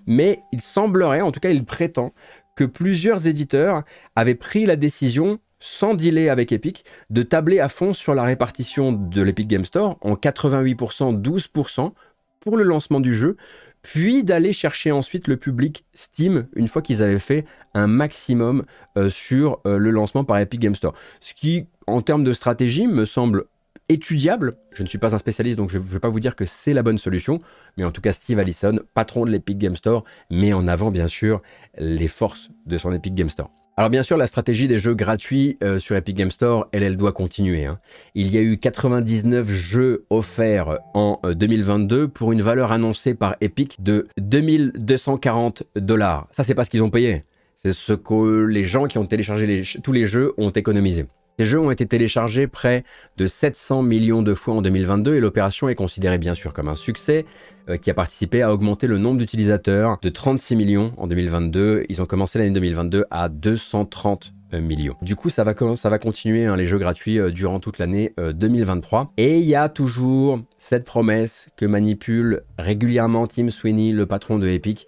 [0.05, 2.13] mais il semblerait, en tout cas il prétend,
[2.55, 3.83] que plusieurs éditeurs
[4.15, 8.91] avaient pris la décision sans dealer avec Epic, de tabler à fond sur la répartition
[8.91, 11.93] de l'Epic Game Store en 88%, 12%
[12.41, 13.37] pour le lancement du jeu,
[13.83, 18.65] puis d'aller chercher ensuite le public Steam une fois qu'ils avaient fait un maximum
[18.97, 20.93] euh, sur euh, le lancement par Epic Game Store.
[21.19, 23.45] Ce qui, en termes de stratégie, me semble
[23.87, 24.57] étudiable.
[24.71, 26.73] Je ne suis pas un spécialiste, donc je ne veux pas vous dire que c'est
[26.73, 27.39] la bonne solution,
[27.77, 31.07] mais en tout cas, Steve Allison, patron de l'Epic Game Store, met en avant bien
[31.07, 31.41] sûr
[31.77, 33.51] les forces de son Epic Game Store.
[33.81, 36.97] Alors bien sûr, la stratégie des jeux gratuits euh, sur Epic Game Store, elle, elle
[36.97, 37.65] doit continuer.
[37.65, 37.79] Hein.
[38.13, 43.37] Il y a eu 99 jeux offerts en 2022 euh, pour une valeur annoncée par
[43.41, 46.27] Epic de 2240 dollars.
[46.29, 47.23] Ça, c'est pas ce qu'ils ont payé.
[47.57, 51.07] C'est ce que les gens qui ont téléchargé tous les jeux ont économisé.
[51.41, 52.83] Ces jeux ont été téléchargés près
[53.17, 56.75] de 700 millions de fois en 2022 et l'opération est considérée bien sûr comme un
[56.75, 57.25] succès
[57.67, 61.85] euh, qui a participé à augmenter le nombre d'utilisateurs de 36 millions en 2022.
[61.89, 64.95] Ils ont commencé l'année 2022 à 230 euh, millions.
[65.01, 68.13] Du coup, ça va, ça va continuer hein, les jeux gratuits euh, durant toute l'année
[68.19, 69.11] 2023.
[69.17, 74.47] Et il y a toujours cette promesse que manipule régulièrement Tim Sweeney, le patron de
[74.47, 74.85] Epic,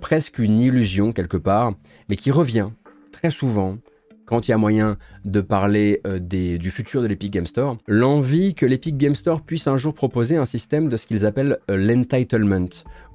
[0.00, 1.74] presque une illusion quelque part,
[2.08, 2.70] mais qui revient
[3.12, 3.78] très souvent
[4.26, 8.54] quand il y a moyen de parler euh, du futur de l'Epic Game Store, l'envie
[8.54, 11.76] que l'Epic Game Store puisse un jour proposer un système de ce qu'ils appellent euh,
[11.76, 12.68] l'entitlement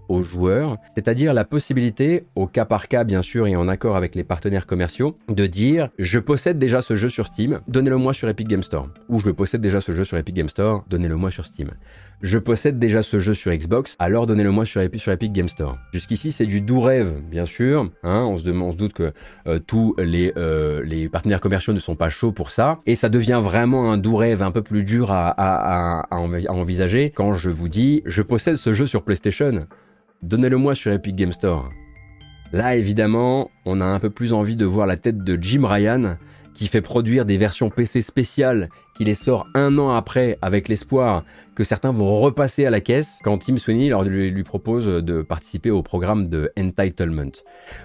[0.09, 4.15] aux joueurs, c'est-à-dire la possibilité, au cas par cas bien sûr et en accord avec
[4.15, 8.29] les partenaires commerciaux, de dire je possède déjà ce jeu sur Steam, donnez-le moi sur
[8.29, 11.31] Epic Game Store, ou je possède déjà ce jeu sur Epic Game Store, donnez-le moi
[11.31, 11.71] sur Steam.
[12.23, 15.77] Je possède déjà ce jeu sur Xbox, alors donnez-le moi sur Epic, Game Store.
[15.93, 17.91] Jusqu'ici, c'est du doux rêve, bien sûr.
[18.01, 19.13] Hein, on, se doute que
[19.45, 22.79] euh, tous les, euh, les partenaires commerciaux ne sont pas chauds pour ça.
[22.87, 26.17] Et ça devient vraiment un doux rêve un peu plus dur à, à,
[26.49, 29.67] envisager quand je vous dis je possède ce jeu sur PlayStation.
[30.23, 31.69] Donnez-le moi sur Epic Game Store.
[32.51, 36.17] Là, évidemment, on a un peu plus envie de voir la tête de Jim Ryan
[36.55, 41.23] qui fait produire des versions PC spéciales qui les sort un an après avec l'espoir
[41.57, 45.71] que certains vont repasser à la caisse quand Tim Sweeney leur lui, propose de participer
[45.71, 47.31] au programme de Entitlement.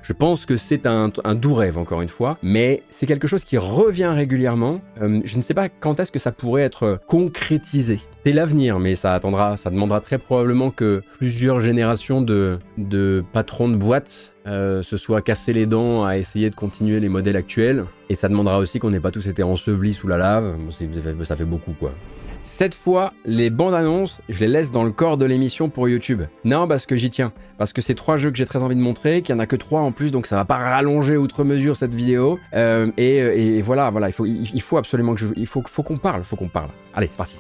[0.03, 3.57] Je pense que c'est un, doux rêve encore une fois, mais c'est quelque chose qui
[3.57, 4.83] revient régulièrement.
[5.01, 8.01] Euh, je ne sais pas quand est-ce que ça pourrait être concrétisé.
[8.27, 13.71] C'est l'avenir, mais ça attendra, ça demandera très probablement que plusieurs générations de, de patrons
[13.71, 17.85] de boîtes euh, se soient cassés les dents à essayer de continuer les modèles actuels.
[18.11, 20.57] Et ça demandera aussi qu'on n'ait pas tous été ensevelis sous la lave.
[21.25, 21.93] Ça fait beaucoup, quoi.
[22.43, 26.23] Cette fois, les bandes annonces, je les laisse dans le corps de l'émission pour YouTube.
[26.45, 27.33] Non, parce que j'y tiens.
[27.57, 29.47] Parce que c'est trois jeux que j'ai très envie de montrer, qu'il n'y en a
[29.47, 32.41] que trois en plus, donc ça va pas rallonger outre mesure cette vidéo.
[32.55, 33.17] Euh, et,
[33.59, 36.71] et, voilà, voilà, il faut, absolument que je, il faut qu'on parle, faut qu'on parle.
[36.95, 37.39] Allez, c'est parti.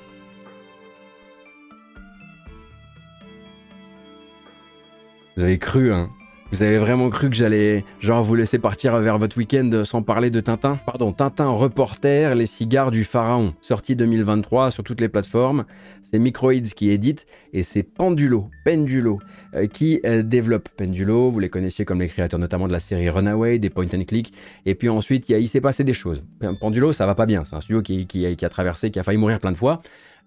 [5.36, 6.10] Vous avez cru, hein
[6.52, 10.28] vous avez vraiment cru que j'allais, genre, vous laisser partir vers votre week-end sans parler
[10.28, 10.78] de Tintin?
[10.84, 15.64] Pardon, Tintin Reporter, les cigares du pharaon, sorti 2023 sur toutes les plateformes.
[16.02, 17.24] C'est Microids qui édite
[17.54, 19.18] et c'est Pendulo, Pendulo,
[19.54, 21.30] euh, qui euh, développe Pendulo.
[21.30, 24.34] Vous les connaissiez comme les créateurs notamment de la série Runaway, des Point and Click.
[24.66, 26.22] Et puis ensuite, il, s'est passé des choses.
[26.60, 27.44] Pendulo, ça va pas bien.
[27.44, 29.80] C'est un studio qui, qui a traversé, qui a failli mourir plein de fois.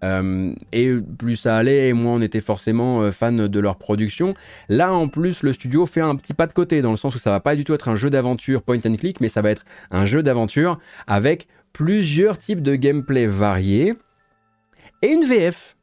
[0.04, 4.36] Euh, et plus ça allait, et moins on était forcément euh, fan de leur production.
[4.70, 7.18] Là, en plus, le studio fait un petit pas de côté, dans le sens où
[7.18, 9.52] ça va pas du tout être un jeu d'aventure point and click, mais ça va
[9.52, 13.96] être un jeu d'aventure avec plusieurs types de gameplay variés
[15.02, 15.76] et une VF.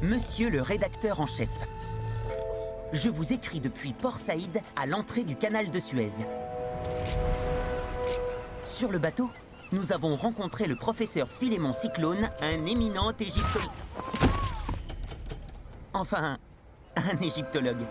[0.00, 1.48] Monsieur le rédacteur en chef,
[2.92, 6.12] je vous écris depuis Port Saïd à l'entrée du canal de Suez.
[8.64, 9.30] Sur le bateau,
[9.72, 13.68] nous avons rencontré le professeur Philémon Cyclone, un éminent égyptologue.
[15.92, 16.38] Enfin,
[16.96, 17.84] un égyptologue,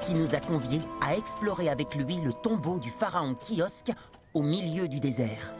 [0.00, 3.92] qui nous a conviés à explorer avec lui le tombeau du pharaon Kiosque
[4.34, 5.52] au milieu du désert.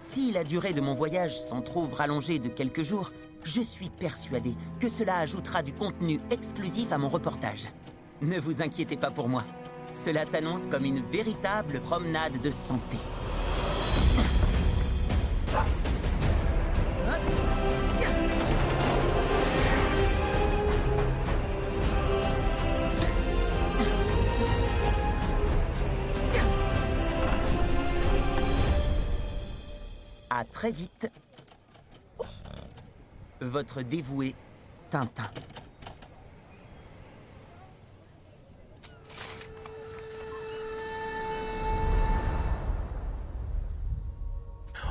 [0.00, 3.10] Si la durée de mon voyage s'en trouve rallongée de quelques jours,
[3.44, 7.64] je suis persuadé que cela ajoutera du contenu exclusif à mon reportage.
[8.20, 9.44] Ne vous inquiétez pas pour moi.
[9.92, 12.96] Cela s'annonce comme une véritable promenade de santé.
[30.30, 31.10] À très vite
[33.42, 34.34] votre dévoué
[34.90, 35.22] Tintin.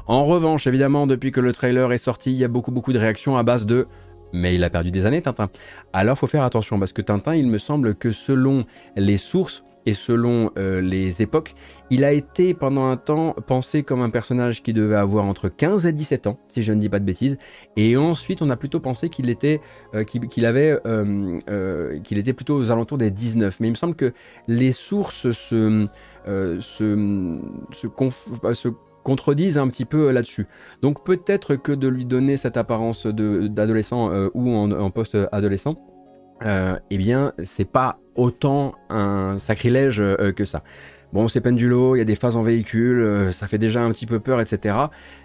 [0.08, 3.00] En revanche, évidemment, depuis que le trailer est sorti, il y a beaucoup beaucoup de
[3.00, 3.88] réactions à base de
[4.34, 5.50] mais il a perdu des années Tintin.
[5.94, 9.94] Alors faut faire attention parce que Tintin, il me semble que selon les sources et
[9.94, 11.56] selon euh, les époques,
[11.90, 15.86] il a été pendant un temps pensé comme un personnage qui devait avoir entre 15
[15.86, 17.38] et 17 ans, si je ne dis pas de bêtises.
[17.78, 19.60] Et ensuite, on a plutôt pensé qu'il était,
[19.96, 23.60] euh, qu'il avait, euh, qu'il était plutôt aux alentours des 19.
[23.60, 24.14] Mais il me semble que
[24.48, 25.88] les sources se,
[26.26, 27.40] se,
[27.72, 27.88] se,
[28.54, 28.68] se
[29.04, 30.48] contredisent un petit peu là-dessus.
[30.82, 35.76] Donc peut-être que de lui donner cette apparence d'adolescent ou en, en post-adolescent,
[36.46, 40.04] eh bien, c'est pas autant un sacrilège
[40.36, 40.64] que ça.
[41.14, 43.92] Bon, c'est pendulo, il y a des phases en véhicule, euh, ça fait déjà un
[43.92, 44.76] petit peu peur, etc.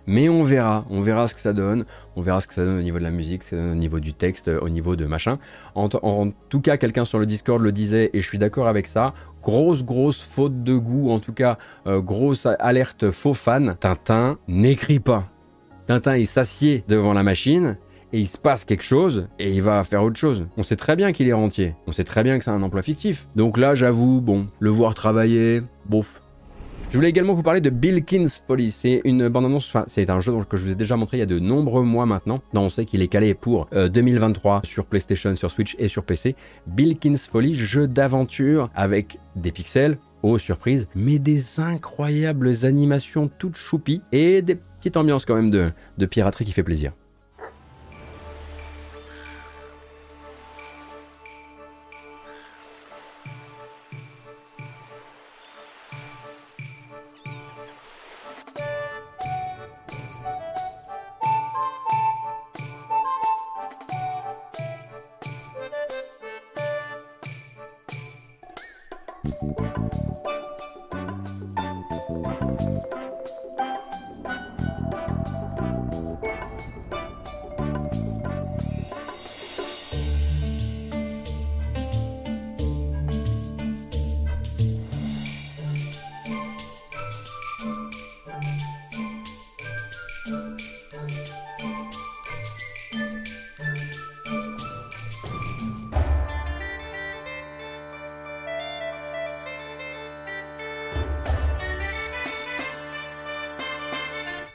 [0.09, 1.85] Mais on verra, on verra ce que ça donne,
[2.17, 4.49] on verra ce que ça donne au niveau de la musique, au niveau du texte,
[4.49, 5.39] au niveau de machin.
[5.77, 8.89] En, en tout cas, quelqu'un sur le Discord le disait, et je suis d'accord avec
[8.89, 9.15] ça.
[9.43, 11.57] Grosse, grosse faute de goût, en tout cas,
[11.87, 13.77] euh, grosse alerte faux fan.
[13.79, 15.29] Tintin n'écrit pas.
[15.87, 17.77] Tintin, il s'assied devant la machine,
[18.13, 20.47] et il se passe quelque chose et il va faire autre chose.
[20.57, 21.75] On sait très bien qu'il est rentier.
[21.87, 23.27] On sait très bien que c'est un emploi fictif.
[23.37, 26.23] Donc là, j'avoue, bon, le voir travailler, bof.
[26.91, 28.71] Je voulais également vous parler de Bilkins Folly.
[28.71, 31.23] C'est une bande-annonce, enfin, c'est un jeu que je vous ai déjà montré il y
[31.25, 32.41] a de nombreux mois maintenant.
[32.55, 36.37] Non, on sait qu'il est calé pour 2023 sur PlayStation, sur Switch et sur PC.
[36.69, 44.01] Bilkins Folly, jeu d'aventure avec des pixels, oh surprise, mais des incroyables animations toutes choupies
[44.13, 46.93] et des petites ambiances quand même de piraterie qui fait plaisir.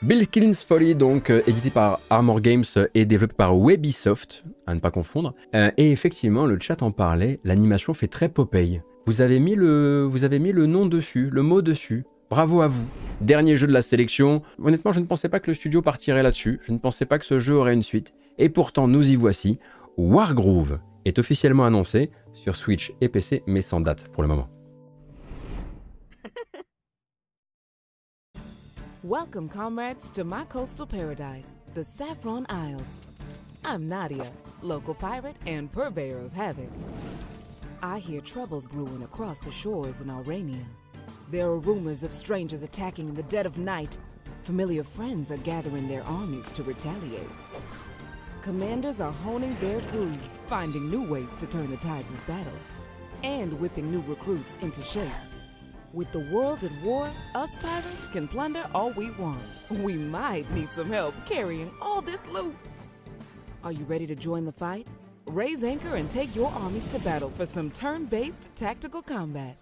[0.02, 4.90] Bilkins Folly, donc euh, édité par Armor Games et développé par Webisoft, à ne pas
[4.90, 5.32] confondre.
[5.54, 8.82] Euh, et effectivement, le chat en parlait, l'animation fait très Popeye.
[9.06, 12.04] Vous avez, mis le, vous avez mis le nom dessus, le mot dessus.
[12.30, 12.84] Bravo à vous.
[13.20, 14.42] Dernier jeu de la sélection.
[14.60, 16.58] Honnêtement, je ne pensais pas que le studio partirait là-dessus.
[16.64, 18.12] Je ne pensais pas que ce jeu aurait une suite.
[18.38, 19.60] Et pourtant, nous y voici.
[19.96, 24.48] Wargroove est officiellement annoncé sur Switch et PC, mais sans date pour le moment.
[29.04, 33.00] Welcome, comrades, to my coastal paradise, the Saffron Isles.
[33.64, 34.30] I'm Nadia,
[34.62, 36.70] local pirate and purveyor of havoc.
[37.82, 40.64] I hear troubles brewing across the shores in Aurania.
[41.32, 43.98] There are rumors of strangers attacking in the dead of night.
[44.42, 47.28] Familiar friends are gathering their armies to retaliate.
[48.40, 52.52] Commanders are honing their crews, finding new ways to turn the tides of battle,
[53.24, 55.10] and whipping new recruits into shape.
[55.94, 59.42] With the world at war, us pirates can plunder all we want.
[59.68, 62.54] We might need some help carrying all this loot.
[63.62, 64.86] Are you ready to join the fight?
[65.26, 69.54] Raise anchor and take your armies to battle for some turn based tactical combat.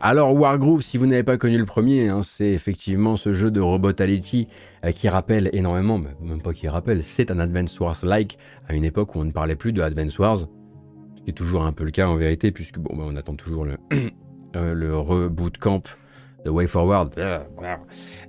[0.00, 3.60] Alors Wargroove, si vous n'avez pas connu le premier, hein, c'est effectivement ce jeu de
[3.60, 4.46] Robotality
[4.84, 8.84] euh, qui rappelle énormément, mais même pas qui rappelle, c'est un Advance Wars-like à une
[8.84, 10.46] époque où on ne parlait plus de Advance Wars,
[11.24, 13.64] qui est toujours un peu le cas en vérité, puisque bon, bah, on attend toujours
[13.64, 13.76] le,
[14.56, 15.82] euh, le reboot camp
[16.44, 17.14] The Way Forward.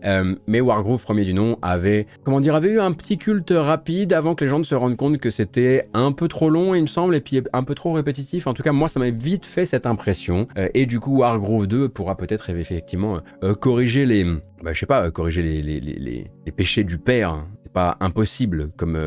[0.05, 4.13] Euh, mais Wargroove, premier du nom, avait, comment dire, avait eu un petit culte rapide
[4.13, 6.81] avant que les gens ne se rendent compte que c'était un peu trop long, il
[6.81, 8.47] me semble, et puis un peu trop répétitif.
[8.47, 10.47] En tout cas, moi, ça m'a vite fait cette impression.
[10.57, 13.19] Euh, et du coup, Wargroove 2 pourra peut-être effectivement
[13.59, 14.23] corriger les,
[14.63, 17.45] bah, je sais pas, corriger les, les, les, les, péchés du père.
[17.63, 18.97] C'est pas impossible comme,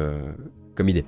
[0.75, 1.05] comme idée.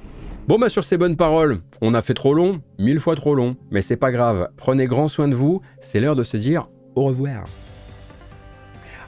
[0.51, 3.55] Bon bah sur ces bonnes paroles, on a fait trop long, mille fois trop long,
[3.71, 4.49] mais c'est pas grave.
[4.57, 7.45] Prenez grand soin de vous, c'est l'heure de se dire au revoir.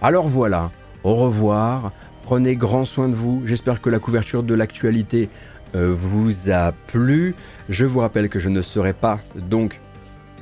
[0.01, 0.71] Alors voilà,
[1.03, 1.91] au revoir,
[2.23, 5.31] prenez grand soin de vous, j'espère que la couverture de l'actualité
[5.75, 7.35] euh, vous a plu.
[7.69, 9.81] Je vous rappelle que je ne serai pas donc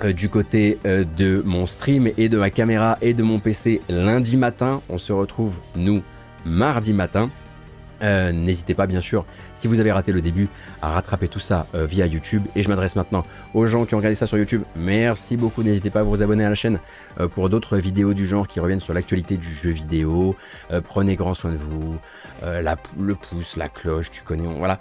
[0.04, 3.80] euh, du côté euh, de mon stream et de ma caméra et de mon PC
[3.88, 4.82] lundi matin.
[4.90, 6.02] On se retrouve nous
[6.44, 7.30] mardi matin.
[8.02, 9.24] Euh, n'hésitez pas bien sûr,
[9.54, 10.48] si vous avez raté le début,
[10.82, 12.42] à rattraper tout ça euh, via YouTube.
[12.56, 13.22] Et je m'adresse maintenant
[13.54, 14.62] aux gens qui ont regardé ça sur YouTube.
[14.76, 16.78] Merci beaucoup, n'hésitez pas à vous abonner à la chaîne
[17.18, 20.34] euh, pour d'autres vidéos du genre qui reviennent sur l'actualité du jeu vidéo.
[20.88, 21.98] prenez grand soin de vous,
[22.42, 24.46] le pouce, la cloche, tu connais.
[24.58, 24.78] Voilà.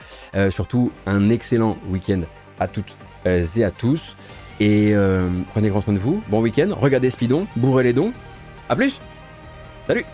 [0.49, 2.21] surtout, un excellent week-end
[2.59, 2.93] à toutes
[3.25, 4.15] et à tous.
[4.59, 4.93] Et
[5.53, 6.21] prenez grand soin de vous.
[6.29, 8.13] Bon week-end, regardez Speedon, bourrez les dons.
[8.69, 8.99] A plus
[9.87, 10.05] Salut